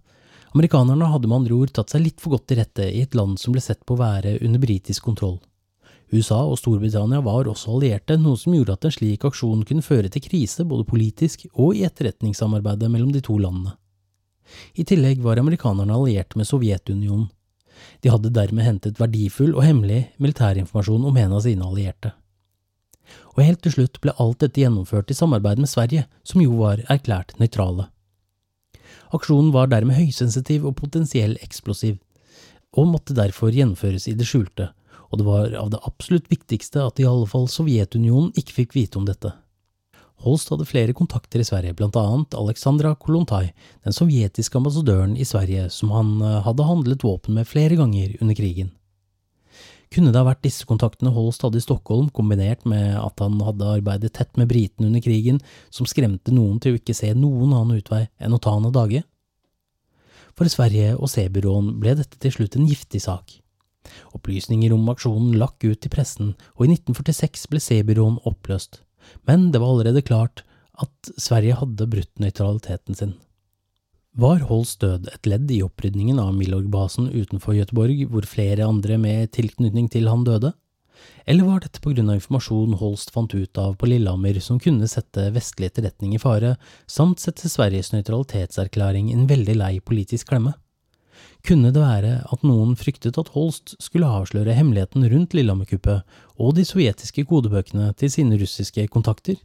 Amerikanerne 0.52 1.08
hadde 1.08 1.28
med 1.30 1.38
andre 1.40 1.56
ord 1.56 1.70
tatt 1.72 1.94
seg 1.94 2.02
litt 2.04 2.20
for 2.20 2.34
godt 2.34 2.50
til 2.50 2.58
rette 2.60 2.84
i 2.84 3.00
et 3.06 3.14
land 3.16 3.38
som 3.40 3.54
ble 3.54 3.62
sett 3.64 3.80
på 3.88 3.96
å 3.96 4.02
være 4.02 4.36
under 4.44 4.60
britisk 4.60 5.06
kontroll. 5.06 5.38
USA 6.12 6.42
og 6.44 6.58
Storbritannia 6.60 7.22
var 7.24 7.48
også 7.48 7.72
allierte, 7.72 8.18
noe 8.20 8.36
som 8.36 8.52
gjorde 8.52 8.74
at 8.76 8.84
en 8.84 8.92
slik 8.92 9.22
aksjon 9.24 9.62
kunne 9.64 9.84
føre 9.84 10.10
til 10.12 10.24
krise 10.26 10.66
både 10.68 10.84
politisk 10.84 11.46
og 11.54 11.78
i 11.78 11.86
etterretningssamarbeidet 11.88 12.90
mellom 12.92 13.14
de 13.14 13.22
to 13.24 13.38
landene. 13.40 13.78
I 14.76 14.84
tillegg 14.84 15.22
var 15.24 15.40
amerikanerne 15.40 15.96
allierte 15.96 16.36
med 16.36 16.50
Sovjetunionen. 16.50 17.30
De 18.04 18.12
hadde 18.12 18.34
dermed 18.36 18.66
hentet 18.66 19.00
verdifull 19.00 19.54
og 19.54 19.64
hemmelig 19.64 20.02
militærinformasjon 20.20 21.08
om 21.08 21.16
en 21.16 21.32
av 21.32 21.40
sine 21.46 21.64
allierte. 21.64 22.12
Og 23.32 23.40
helt 23.40 23.62
til 23.64 23.72
slutt 23.78 23.96
ble 24.04 24.12
alt 24.20 24.44
dette 24.44 24.60
gjennomført 24.60 25.08
i 25.08 25.16
samarbeid 25.16 25.64
med 25.64 25.72
Sverige, 25.72 26.04
som 26.28 26.44
jo 26.44 26.60
var 26.60 26.84
erklært 26.92 27.38
nøytrale. 27.40 27.88
Aksjonen 29.12 29.52
var 29.52 29.68
dermed 29.68 29.98
høysensitiv 29.98 30.64
og 30.68 30.78
potensiell 30.80 31.36
eksplosiv, 31.44 31.98
og 32.72 32.88
måtte 32.88 33.16
derfor 33.16 33.52
gjennomføres 33.52 34.08
i 34.08 34.16
det 34.16 34.26
skjulte, 34.28 34.70
og 35.12 35.20
det 35.20 35.28
var 35.28 35.56
av 35.60 35.70
det 35.74 35.82
absolutt 35.84 36.30
viktigste 36.32 36.80
at 36.86 37.00
i 37.00 37.06
alle 37.08 37.28
fall 37.28 37.44
Sovjetunionen 37.52 38.32
ikke 38.40 38.62
fikk 38.62 38.76
vite 38.78 39.00
om 39.00 39.08
dette. 39.08 39.34
Holst 40.22 40.52
hadde 40.52 40.68
flere 40.68 40.94
kontakter 40.94 41.42
i 41.42 41.46
Sverige, 41.46 41.74
blant 41.76 41.96
annet 41.98 42.36
Alexandra 42.38 42.94
Kolontai, 42.94 43.50
den 43.82 43.96
sovjetiske 43.96 44.56
ambassadøren 44.60 45.16
i 45.18 45.26
Sverige 45.26 45.66
som 45.74 45.90
han 45.92 46.14
eh, 46.22 46.38
hadde 46.46 46.68
handlet 46.68 47.04
våpen 47.04 47.36
med 47.36 47.50
flere 47.50 47.76
ganger 47.80 48.14
under 48.20 48.38
krigen. 48.38 48.70
Kunne 49.92 50.08
det 50.12 50.20
ha 50.20 50.24
vært 50.24 50.44
disse 50.46 50.64
kontaktene 50.68 51.12
Holst 51.12 51.42
hadde 51.44 51.60
i 51.60 51.64
Stockholm, 51.64 52.08
kombinert 52.16 52.64
med 52.68 52.94
at 52.96 53.20
han 53.20 53.36
hadde 53.44 53.72
arbeidet 53.76 54.14
tett 54.16 54.38
med 54.40 54.48
britene 54.48 54.88
under 54.88 55.02
krigen, 55.04 55.40
som 55.68 55.88
skremte 55.88 56.32
noen 56.32 56.60
til 56.62 56.72
å 56.72 56.80
ikke 56.80 56.96
se 56.96 57.10
noen 57.12 57.52
annen 57.52 57.82
utvei 57.82 58.06
enn 58.22 58.32
å 58.32 58.40
ta 58.40 58.54
han 58.56 58.68
av 58.70 58.72
dage? 58.76 59.02
For 60.32 60.48
Sverige 60.48 60.94
og 60.96 61.10
C-byråen 61.12 61.74
ble 61.82 61.96
dette 61.98 62.16
til 62.22 62.32
slutt 62.32 62.56
en 62.56 62.68
giftig 62.70 63.02
sak. 63.04 63.36
Opplysninger 64.16 64.72
om 64.72 64.88
aksjonen 64.88 65.36
lakk 65.36 65.60
ut 65.66 65.84
i 65.84 65.92
pressen, 65.92 66.32
og 66.56 66.64
i 66.64 66.72
1946 66.72 67.44
ble 67.52 67.60
C-byråen 67.60 68.22
oppløst, 68.28 68.80
men 69.28 69.50
det 69.52 69.60
var 69.60 69.74
allerede 69.74 70.04
klart 70.06 70.46
at 70.80 71.12
Sverige 71.20 71.58
hadde 71.60 71.90
brutt 71.90 72.22
nøytraliteten 72.22 72.96
sin. 72.96 73.12
Var 74.12 74.42
Holst 74.44 74.82
død 74.82 75.06
et 75.08 75.24
ledd 75.24 75.50
i 75.54 75.62
opprydningen 75.64 76.18
av 76.20 76.34
Milorg-basen 76.36 77.06
utenfor 77.14 77.56
Göteborg, 77.56 78.02
hvor 78.12 78.26
flere 78.28 78.66
andre 78.68 78.98
med 79.00 79.30
tilknytning 79.32 79.86
til 79.88 80.10
han 80.10 80.26
døde? 80.26 80.50
Eller 81.24 81.46
var 81.48 81.62
dette 81.64 81.80
på 81.80 81.94
grunn 81.94 82.10
av 82.12 82.18
informasjon 82.18 82.76
Holst 82.76 83.08
fant 83.14 83.32
ut 83.32 83.58
av 83.58 83.72
på 83.80 83.88
Lillehammer 83.88 84.36
som 84.44 84.58
kunne 84.60 84.84
sette 84.90 85.30
vestlig 85.32 85.70
etterretning 85.70 86.12
i 86.12 86.20
fare, 86.20 86.58
samt 86.84 87.24
sette 87.24 87.48
Sveriges 87.48 87.94
nøytralitetserklæring 87.94 89.08
i 89.08 89.16
en 89.16 89.24
veldig 89.30 89.56
lei 89.56 89.72
politisk 89.80 90.28
klemme? 90.28 90.52
Kunne 91.48 91.72
det 91.72 91.80
være 91.80 92.18
at 92.28 92.44
noen 92.44 92.76
fryktet 92.76 93.16
at 93.16 93.32
Holst 93.32 93.78
skulle 93.80 94.12
avsløre 94.12 94.58
hemmeligheten 94.58 95.08
rundt 95.08 95.32
Lillehammer-kuppet 95.32 96.04
og 96.36 96.52
de 96.60 96.68
sovjetiske 96.68 97.24
kodebøkene 97.32 97.88
til 97.96 98.12
sine 98.12 98.36
russiske 98.36 98.84
kontakter? 98.92 99.40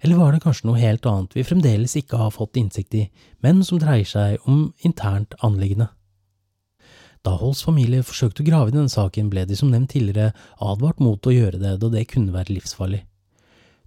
Eller 0.00 0.18
var 0.18 0.32
det 0.32 0.42
kanskje 0.44 0.68
noe 0.68 0.80
helt 0.80 1.06
annet 1.06 1.36
vi 1.36 1.46
fremdeles 1.46 1.96
ikke 1.98 2.20
har 2.20 2.34
fått 2.34 2.58
innsikt 2.60 2.94
i, 2.94 3.04
men 3.44 3.62
som 3.66 3.80
dreier 3.82 4.08
seg 4.08 4.48
om 4.48 4.72
internt 4.86 5.36
anliggende? 5.44 5.90
Da 7.26 7.34
Holls 7.36 7.64
familie 7.66 8.06
forsøkte 8.06 8.44
å 8.44 8.46
grave 8.46 8.70
i 8.70 8.76
denne 8.76 8.92
saken, 8.92 9.28
ble 9.30 9.44
de 9.48 9.56
som 9.58 9.70
nevnt 9.72 9.90
tidligere 9.92 10.32
advart 10.64 11.00
mot 11.02 11.26
å 11.26 11.34
gjøre 11.34 11.58
det, 11.60 11.76
da 11.82 11.90
det 11.92 12.06
kunne 12.12 12.34
være 12.34 12.54
livsfarlig. 12.54 13.02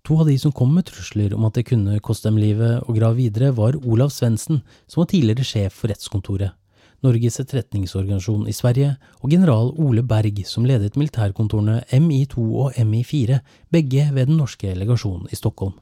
To 0.08 0.18
av 0.20 0.28
de 0.28 0.36
som 0.42 0.54
kom 0.54 0.74
med 0.74 0.88
trusler 0.90 1.34
om 1.38 1.46
at 1.48 1.58
det 1.58 1.68
kunne 1.70 2.00
koste 2.04 2.28
dem 2.30 2.40
livet 2.42 2.88
å 2.90 2.96
grave 2.96 3.20
videre, 3.22 3.52
var 3.56 3.78
Olav 3.86 4.12
Svendsen, 4.14 4.64
som 4.90 5.04
var 5.04 5.12
tidligere 5.12 5.46
sjef 5.46 5.78
for 5.78 5.94
rettskontoret, 5.94 6.58
Norges 7.02 7.40
etterretningsorganisasjon 7.42 8.46
i 8.50 8.54
Sverige, 8.54 8.96
og 9.22 9.32
general 9.34 9.72
Ole 9.82 10.04
Berg, 10.06 10.44
som 10.46 10.68
ledet 10.70 10.98
militærkontorene 11.00 11.80
MI2 11.98 12.44
og 12.64 12.78
MI4, 12.78 13.40
begge 13.74 14.06
ved 14.14 14.30
den 14.30 14.38
norske 14.38 14.76
legasjonen 14.78 15.32
i 15.32 15.40
Stockholm. 15.40 15.74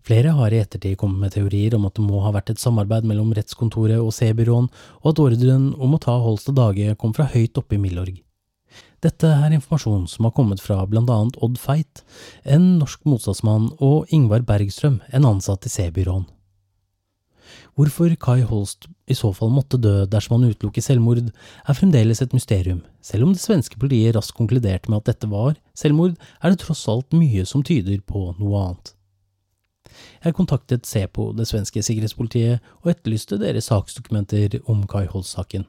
Flere 0.00 0.32
har 0.32 0.52
i 0.52 0.62
ettertid 0.62 0.96
kommet 0.96 1.20
med 1.20 1.34
teorier 1.34 1.76
om 1.76 1.84
at 1.84 1.98
det 1.98 2.06
må 2.06 2.22
ha 2.24 2.32
vært 2.32 2.54
et 2.54 2.62
samarbeid 2.62 3.04
mellom 3.04 3.34
rettskontoret 3.36 4.00
og 4.00 4.14
C-byråen, 4.16 4.70
og 5.02 5.12
at 5.12 5.22
ordren 5.26 5.70
om 5.76 5.94
å 5.94 6.00
ta 6.00 6.16
Holst 6.24 6.48
og 6.48 6.56
dage 6.56 6.96
kom 6.96 7.12
fra 7.16 7.28
høyt 7.28 7.60
oppe 7.60 7.76
i 7.76 7.82
Milorg. 7.82 8.16
Dette 9.04 9.28
er 9.28 9.52
informasjon 9.56 10.06
som 10.08 10.26
har 10.28 10.34
kommet 10.36 10.60
fra 10.60 10.82
annet 10.84 11.36
Odd 11.44 11.60
Feit, 11.60 12.02
en 12.44 12.78
norsk 12.80 13.04
motstandsmann, 13.04 13.72
og 13.80 14.08
Ingvar 14.08 14.44
Bergstrøm, 14.48 15.00
en 15.12 15.28
ansatt 15.34 15.68
i 15.68 15.72
C-byråen. 15.72 16.28
Hvorfor 17.78 18.12
Kai 18.20 18.42
Holst 18.46 18.88
i 19.10 19.16
så 19.18 19.32
fall 19.36 19.52
måtte 19.54 19.80
dø 19.80 20.04
dersom 20.10 20.36
han 20.38 20.52
utelukker 20.52 20.84
selvmord, 20.84 21.22
er 21.30 21.76
fremdeles 21.76 22.22
et 22.22 22.36
mysterium. 22.36 22.84
Selv 23.02 23.26
om 23.26 23.34
det 23.34 23.42
svenske 23.42 23.78
politiet 23.80 24.14
raskt 24.16 24.36
konkluderte 24.38 24.90
med 24.90 25.02
at 25.02 25.12
dette 25.12 25.30
var 25.30 25.56
selvmord, 25.78 26.16
er 26.42 26.52
det 26.52 26.62
tross 26.62 26.86
alt 26.90 27.12
mye 27.16 27.46
som 27.48 27.64
tyder 27.66 28.02
på 28.06 28.30
noe 28.38 28.64
annet. 28.64 28.94
Jeg 30.24 30.36
kontaktet 30.36 30.86
SEPO, 30.86 31.32
det 31.36 31.48
svenske 31.48 31.82
sikkerhetspolitiet, 31.82 32.64
og 32.82 32.92
etterlyste 32.92 33.40
deres 33.40 33.70
saksdokumenter 33.72 34.60
om 34.70 34.84
Kai 34.90 35.06
Holst-saken. 35.10 35.66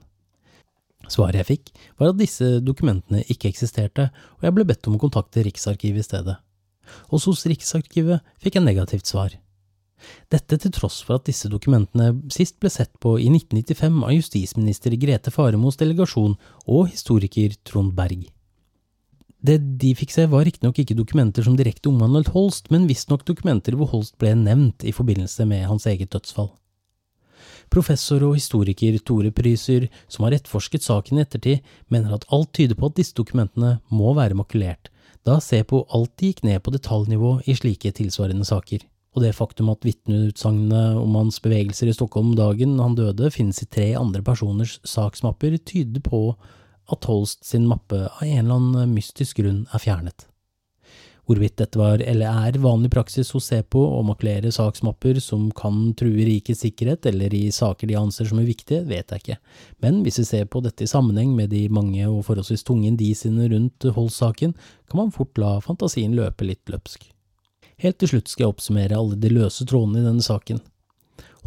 Svaret 1.10 1.41
jeg 1.41 1.48
fikk, 1.48 1.72
var 2.00 2.12
at 2.12 2.20
disse 2.20 2.60
dokumentene 2.63 3.24
ikke 3.32 3.50
eksisterte, 3.50 4.10
og 4.38 4.46
jeg 4.46 4.56
ble 4.56 4.67
bedt 4.70 4.88
om 4.88 4.98
å 4.98 5.02
kontakte 5.02 5.44
Riksarkivet 5.48 6.04
i 6.04 6.08
stedet. 6.08 6.38
Også 7.10 7.34
hos 7.34 7.48
Riksarkivet 7.50 8.22
fikk 8.41 8.60
jeg 8.60 8.67
negativt 8.67 9.10
svar. 9.10 9.34
Dette 10.32 10.58
til 10.62 10.74
tross 10.74 11.02
for 11.06 11.20
at 11.20 11.28
disse 11.30 11.50
dokumentene 11.52 12.14
sist 12.34 12.60
ble 12.62 12.72
sett 12.74 12.94
på 13.04 13.18
i 13.20 13.30
1995 13.30 14.04
av 14.08 14.14
justisminister 14.16 14.96
Grete 15.02 15.34
Faremos 15.34 15.80
delegasjon 15.82 16.38
og 16.68 16.92
historiker 16.92 17.58
Trond 17.68 17.94
Berg. 17.98 18.30
Det 19.42 19.58
de 19.82 19.96
fikk 19.98 20.14
se 20.14 20.28
var 20.30 20.46
riktignok 20.46 20.84
ikke 20.84 20.98
dokumenter 20.98 21.46
som 21.46 21.56
direkte 21.58 21.90
omhandlet 21.90 22.30
Holst, 22.36 22.70
men 22.70 22.86
visstnok 22.90 23.26
dokumenter 23.26 23.78
hvor 23.78 23.90
Holst 23.90 24.18
ble 24.22 24.36
nevnt 24.38 24.86
i 24.86 24.94
forbindelse 24.94 25.48
med 25.50 25.66
hans 25.70 25.88
eget 25.90 26.14
dødsfall. 26.14 26.52
Professor 27.72 28.22
og 28.28 28.36
historiker 28.36 28.98
Tore 29.08 29.32
Pryser, 29.34 29.88
som 30.12 30.28
har 30.28 30.36
etterforsket 30.36 30.86
saken 30.86 31.18
i 31.18 31.26
ettertid, 31.26 31.66
mener 31.90 32.14
at 32.14 32.28
alt 32.30 32.52
tyder 32.54 32.78
på 32.78 32.92
at 32.92 33.00
disse 33.00 33.16
dokumentene 33.18 33.80
må 33.90 34.14
være 34.18 34.38
makulert, 34.38 34.92
da 35.26 35.40
på 35.40 35.86
alltid 35.90 36.28
gikk 36.28 36.44
ned 36.46 36.62
på 36.62 36.74
detaljnivå 36.76 37.40
i 37.46 37.58
slike 37.58 37.94
tilsvarende 37.98 38.46
saker 38.46 38.90
og 39.12 39.26
det 39.26 39.34
faktum 39.36 39.69
at 39.74 39.84
vitneutsagnene 39.84 40.95
om 41.02 41.17
hans 41.19 41.41
bevegelser 41.43 41.91
i 41.91 41.95
Stockholm 41.95 42.32
dagen 42.39 42.78
han 42.80 42.95
døde 42.95 43.32
finnes 43.34 43.60
i 43.63 43.67
tre 43.67 43.91
andre 44.00 44.24
personers 44.24 44.78
saksmapper, 44.88 45.58
tyder 45.67 46.04
på 46.06 46.24
at 46.91 47.08
Holst 47.08 47.43
sin 47.47 47.67
mappe 47.67 48.06
av 48.08 48.24
en 48.26 48.45
eller 48.45 48.60
annen 48.60 48.95
mystisk 48.95 49.41
grunn 49.43 49.65
er 49.71 49.84
fjernet. 49.84 50.28
Hvorvidt 51.30 51.60
dette 51.62 51.80
var 51.80 52.02
eller 52.02 52.47
er 52.47 52.58
vanlig 52.60 52.89
praksis 52.91 53.30
hos 53.36 53.45
SEPO 53.52 53.80
å 53.80 54.02
makulere 54.04 54.50
saksmapper 54.52 55.19
som 55.24 55.45
kan 55.56 55.93
true 56.00 56.26
rikets 56.28 56.63
sikkerhet 56.65 57.06
eller 57.12 57.36
i 57.38 57.45
saker 57.54 57.88
de 57.88 58.00
anser 58.00 58.28
som 58.28 58.41
uviktige, 58.41 58.82
vet 58.89 59.13
jeg 59.13 59.24
ikke, 59.24 59.39
men 59.86 60.02
hvis 60.04 60.19
vi 60.24 60.28
ser 60.28 60.50
på 60.52 60.63
dette 60.65 60.88
i 60.88 60.91
sammenheng 60.91 61.36
med 61.38 61.54
de 61.54 61.67
mange 61.71 62.04
og 62.10 62.26
forholdsvis 62.28 62.65
tunge 62.67 62.89
indisiene 62.89 63.47
rundt 63.54 63.91
Holst-saken, 63.95 64.58
kan 64.89 65.04
man 65.04 65.15
fort 65.15 65.39
la 65.39 65.60
fantasien 65.63 66.17
løpe 66.17 66.47
litt 66.47 66.74
løpsk. 66.74 67.12
Helt 67.82 67.98
til 68.02 68.12
slutt 68.12 68.30
skal 68.30 68.46
jeg 68.46 68.54
oppsummere 68.54 68.98
alle 68.98 69.17
de 69.17 69.32
løse 69.34 69.65
trådene 69.65 70.02
i 70.02 70.06
denne 70.06 70.26
saken. 70.26 70.60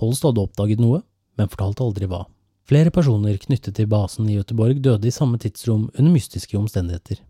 Holst 0.03 0.25
hadde 0.27 0.43
oppdaget 0.43 0.81
noe, 0.83 1.05
men 1.39 1.51
fortalte 1.51 1.85
aldri 1.87 2.09
hva. 2.11 2.25
Flere 2.67 2.91
personer 2.91 3.37
knyttet 3.39 3.77
til 3.77 3.87
basen 3.91 4.27
i 4.31 4.39
Göteborg 4.39 4.81
døde 4.83 5.07
i 5.07 5.15
samme 5.15 5.39
tidsrom 5.39 5.91
under 5.93 6.11
mystiske 6.11 6.57
omstendigheter. 6.59 7.21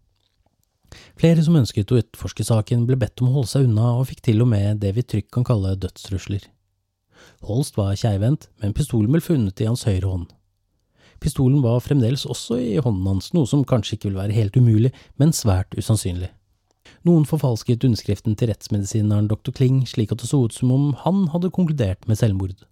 Flere 1.18 1.42
som 1.42 1.56
ønsket 1.58 1.90
å 1.90 1.98
utforske 1.98 2.46
saken, 2.46 2.84
ble 2.86 2.96
bedt 3.00 3.20
om 3.20 3.28
å 3.28 3.40
holde 3.40 3.50
seg 3.50 3.66
unna 3.66 3.96
og 3.98 4.06
fikk 4.12 4.22
til 4.30 4.44
og 4.44 4.48
med 4.52 4.80
det 4.84 4.94
vi 4.94 5.02
trygt 5.02 5.32
kan 5.34 5.46
kalle 5.46 5.74
dødstrusler. 5.82 6.46
Holst 7.44 7.76
var 7.76 7.98
keivhendt, 7.98 8.48
men 8.62 8.76
pistolen 8.76 9.12
ble 9.12 9.20
funnet 9.24 9.60
i 9.60 9.68
hans 9.68 9.84
høyre 9.88 10.06
hånd. 10.06 10.30
Pistolen 11.20 11.60
var 11.64 11.82
fremdeles 11.82 12.26
også 12.30 12.60
i 12.60 12.78
hånden 12.78 13.06
hans, 13.10 13.32
noe 13.34 13.48
som 13.48 13.66
kanskje 13.66 13.98
ikke 13.98 14.10
vil 14.10 14.22
være 14.22 14.38
helt 14.38 14.56
umulig, 14.56 14.92
men 15.18 15.34
svært 15.34 15.74
usannsynlig. 15.76 16.30
Noen 17.04 17.26
forfalsket 17.28 17.84
underskriften 17.84 18.36
til 18.40 18.48
rettsmedisineren 18.48 19.26
dr. 19.28 19.52
Kling 19.52 19.82
slik 19.88 20.14
at 20.14 20.22
det 20.22 20.30
så 20.30 20.40
ut 20.46 20.56
som 20.56 20.72
om 20.72 20.86
han 21.02 21.26
hadde 21.34 21.52
konkludert 21.52 22.08
med 22.08 22.16
selvmord. 22.16 22.64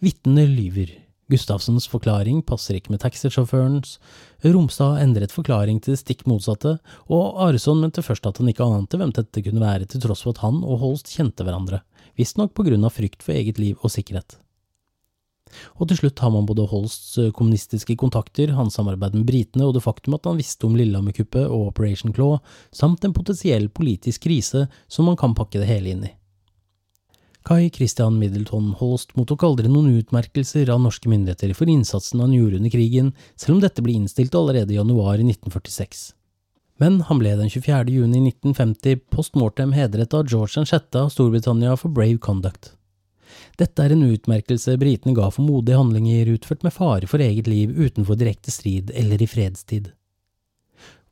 Vitnene 0.00 0.46
lyver. 0.48 0.94
Gustavsens 1.28 1.84
forklaring 1.92 2.40
passer 2.48 2.78
ikke 2.78 2.94
med 2.94 3.02
taxisjåførens, 3.02 3.98
Romstad 4.46 5.02
endret 5.02 5.34
forklaring 5.34 5.82
til 5.84 5.92
det 5.92 6.00
stikk 6.00 6.24
motsatte, 6.30 6.78
og 7.12 7.36
Areson 7.44 7.82
mente 7.82 8.00
først 8.06 8.24
at 8.30 8.40
han 8.40 8.48
ikke 8.48 8.64
ante 8.64 8.96
hvem 8.96 9.12
dette 9.12 9.44
kunne 9.44 9.60
være, 9.60 9.84
til 9.84 10.00
tross 10.06 10.24
for 10.24 10.32
at 10.32 10.40
han 10.46 10.62
og 10.64 10.80
Holst 10.80 11.12
kjente 11.12 11.44
hverandre, 11.44 11.82
visstnok 12.16 12.56
på 12.56 12.64
grunn 12.70 12.88
av 12.88 12.96
frykt 12.96 13.20
for 13.26 13.36
eget 13.36 13.60
liv 13.60 13.76
og 13.82 13.92
sikkerhet. 13.92 14.40
Og 15.78 15.88
til 15.88 16.00
slutt 16.00 16.22
har 16.24 16.32
man 16.34 16.46
både 16.48 16.66
Holsts 16.70 17.16
eh, 17.18 17.32
kommunistiske 17.34 17.96
kontakter, 18.00 18.54
hans 18.58 18.78
samarbeid 18.78 19.16
med 19.18 19.26
britene 19.28 19.66
og 19.68 19.74
det 19.76 19.84
faktum 19.84 20.18
at 20.18 20.28
han 20.28 20.38
visste 20.40 20.68
om 20.68 20.76
Lillehammer-kuppet 20.78 21.46
og 21.46 21.72
Operation 21.72 22.14
Claw, 22.14 22.38
samt 22.74 23.04
en 23.04 23.16
potensiell 23.16 23.68
politisk 23.68 24.26
krise 24.28 24.66
som 24.88 25.08
man 25.08 25.18
kan 25.20 25.36
pakke 25.38 25.60
det 25.60 25.70
hele 25.70 25.94
inn 25.94 26.06
i. 26.08 26.14
Kai 27.48 27.70
Christian 27.72 28.18
Middleton 28.20 28.74
Holst 28.76 29.14
mottok 29.16 29.46
aldri 29.46 29.70
noen 29.72 29.94
utmerkelser 29.96 30.68
av 30.68 30.82
norske 30.84 31.08
myndigheter 31.08 31.54
for 31.56 31.70
innsatsen 31.72 32.20
han 32.20 32.34
gjorde 32.36 32.60
under 32.60 32.74
krigen, 32.74 33.14
selv 33.40 33.56
om 33.56 33.62
dette 33.62 33.84
ble 33.84 33.94
innstilt 33.96 34.36
allerede 34.36 34.74
i 34.74 34.76
januar 34.76 35.16
1946. 35.16 36.10
Men 36.78 37.00
han 37.08 37.18
ble 37.22 37.32
den 37.40 37.48
24. 37.50 37.88
juni 37.90 38.20
1950 38.28 39.00
post 39.14 39.38
mortem 39.38 39.72
hedret 39.74 40.12
av 40.14 40.28
George 40.28 40.66
6. 40.68 40.92
av 41.00 41.08
Storbritannia 41.14 41.72
for 41.80 41.90
brave 41.90 42.20
conduct. 42.22 42.74
Dette 43.58 43.82
er 43.82 43.90
en 43.90 44.06
utmerkelse 44.06 44.76
britene 44.78 45.16
ga 45.18 45.32
for 45.34 45.42
modige 45.42 45.80
handlinger 45.80 46.28
utført 46.36 46.62
med 46.62 46.76
fare 46.76 47.08
for 47.10 47.22
eget 47.24 47.48
liv 47.50 47.72
utenfor 47.74 48.18
direkte 48.20 48.54
strid 48.54 48.92
eller 48.94 49.22
i 49.22 49.26
fredstid. 49.26 49.88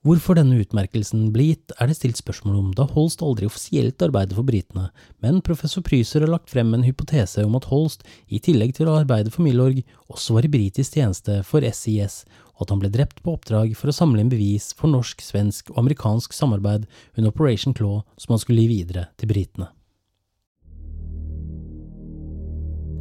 Hvorfor 0.07 0.37
denne 0.39 0.61
utmerkelsen 0.63 1.33
ble 1.35 1.49
gitt, 1.49 1.73
er 1.83 1.89
det 1.91 1.97
stilt 1.99 2.21
spørsmål 2.21 2.59
om, 2.61 2.67
da 2.79 2.85
Holst 2.93 3.25
aldri 3.27 3.49
offisielt 3.49 3.99
arbeidet 4.07 4.37
for 4.37 4.47
britene, 4.47 4.85
men 5.25 5.41
professor 5.43 5.83
Pryser 5.83 6.23
har 6.23 6.31
lagt 6.31 6.53
frem 6.53 6.71
en 6.77 6.85
hypotese 6.87 7.43
om 7.43 7.57
at 7.59 7.67
Holst, 7.73 8.07
i 8.31 8.39
tillegg 8.39 8.77
til 8.77 8.87
å 8.87 9.01
arbeide 9.01 9.33
for 9.35 9.43
Milorg, 9.43 9.81
også 10.07 10.37
var 10.37 10.47
i 10.47 10.53
britisk 10.53 10.95
tjeneste 11.01 11.41
for 11.49 11.67
SIS, 11.67 12.21
og 12.55 12.69
at 12.69 12.77
han 12.77 12.85
ble 12.85 12.93
drept 12.95 13.19
på 13.25 13.35
oppdrag 13.35 13.75
for 13.75 13.91
å 13.91 13.97
samle 13.97 14.23
inn 14.23 14.31
bevis 14.31 14.71
for 14.79 14.93
norsk, 14.95 15.27
svensk 15.27 15.75
og 15.75 15.83
amerikansk 15.83 16.39
samarbeid 16.39 16.87
under 17.17 17.33
Operation 17.35 17.75
Claw 17.75 18.05
som 18.15 18.37
han 18.37 18.45
skulle 18.45 18.63
gi 18.63 18.77
videre 18.77 19.09
til 19.19 19.35
britene. 19.35 19.73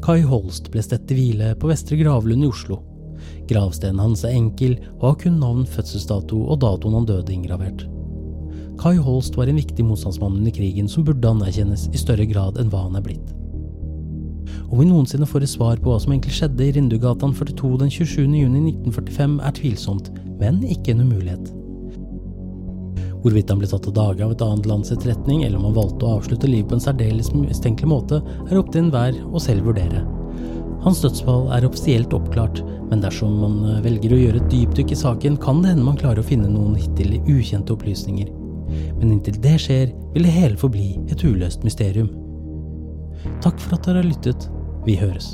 Kai 0.06 0.22
Holst 0.22 0.68
ble 0.70 0.84
stedt 0.86 1.08
til 1.10 1.18
hvile 1.18 1.48
på 1.58 1.66
Vestre 1.66 1.98
Gravlund 1.98 2.46
i 2.46 2.50
Oslo. 2.52 2.76
Gravstenen 3.50 4.04
hans 4.04 4.22
er 4.28 4.36
enkel 4.38 4.76
og 5.00 5.06
har 5.08 5.16
kun 5.24 5.40
navn, 5.42 5.64
fødselsdato 5.66 6.44
og 6.46 6.60
datoen 6.62 6.94
han 7.00 7.08
døde 7.10 7.34
inngravert. 7.34 7.88
Kai 8.78 9.00
Holst 9.02 9.34
var 9.40 9.50
en 9.50 9.58
viktig 9.58 9.82
motstandsmann 9.88 10.38
under 10.38 10.54
krigen 10.54 10.92
som 10.92 11.08
burde 11.08 11.32
anerkjennes 11.32 11.88
i 11.90 11.98
større 11.98 12.30
grad 12.30 12.62
enn 12.62 12.70
hva 12.70 12.84
han 12.86 13.00
er 13.00 13.06
blitt. 13.08 13.34
Om 14.70 14.78
vi 14.78 14.90
noensinne 14.92 15.26
får 15.26 15.48
et 15.48 15.56
svar 15.56 15.82
på 15.82 15.90
hva 15.90 15.98
som 16.04 16.14
egentlig 16.14 16.38
skjedde 16.38 16.68
i 16.68 16.78
Rindugatan 16.78 17.34
42 17.34 17.76
den 17.82 17.94
27.6.1945 17.98 19.38
er 19.42 19.58
tvilsomt, 19.58 20.14
men 20.38 20.62
ikke 20.70 20.94
en 20.94 21.08
umulighet. 21.08 21.50
Hvorvidt 23.26 23.50
han 23.50 23.58
ble 23.58 23.68
tatt 23.70 23.88
av 23.90 23.96
dage 23.96 24.22
av 24.22 24.36
et 24.36 24.42
annet 24.46 24.68
lands 24.70 24.92
etterretning, 24.94 25.42
eller 25.44 25.58
om 25.58 25.64
han 25.72 25.78
valgte 25.80 26.06
å 26.06 26.20
avslutte 26.20 26.50
livet 26.50 26.70
på 26.70 26.78
en 26.78 26.84
særdeles 26.84 27.32
mistenkelig 27.34 27.90
måte, 27.90 28.20
er 28.46 28.60
opp 28.60 28.70
til 28.70 28.84
enhver 28.84 29.18
å 29.26 29.42
selv 29.42 29.66
vurdere. 29.66 30.04
Hans 30.86 31.02
dødsfall 31.02 31.48
er 31.56 31.66
offisielt 31.66 32.14
oppklart, 32.14 32.62
men 32.92 33.02
dersom 33.02 33.40
man 33.42 33.56
eh, 33.66 33.80
velger 33.82 34.14
å 34.14 34.20
gjøre 34.20 34.44
et 34.44 34.52
dypdykk 34.52 34.94
i 34.94 35.00
saken, 35.00 35.40
kan 35.42 35.64
det 35.64 35.72
hende 35.74 35.88
man 35.88 35.98
klarer 35.98 36.22
å 36.22 36.28
finne 36.28 36.52
noen 36.52 36.76
hittil 36.78 37.16
ukjente 37.24 37.74
opplysninger. 37.74 38.30
Men 39.00 39.16
inntil 39.16 39.40
det 39.42 39.56
skjer, 39.66 39.90
vil 40.14 40.30
det 40.30 40.36
hele 40.36 40.62
forbli 40.62 40.92
et 41.10 41.26
uløst 41.26 41.66
mysterium. 41.66 42.14
Takk 43.42 43.58
for 43.58 43.80
at 43.80 43.90
dere 43.90 44.04
har 44.04 44.12
lyttet. 44.12 44.46
Vi 44.86 45.00
høres. 45.02 45.34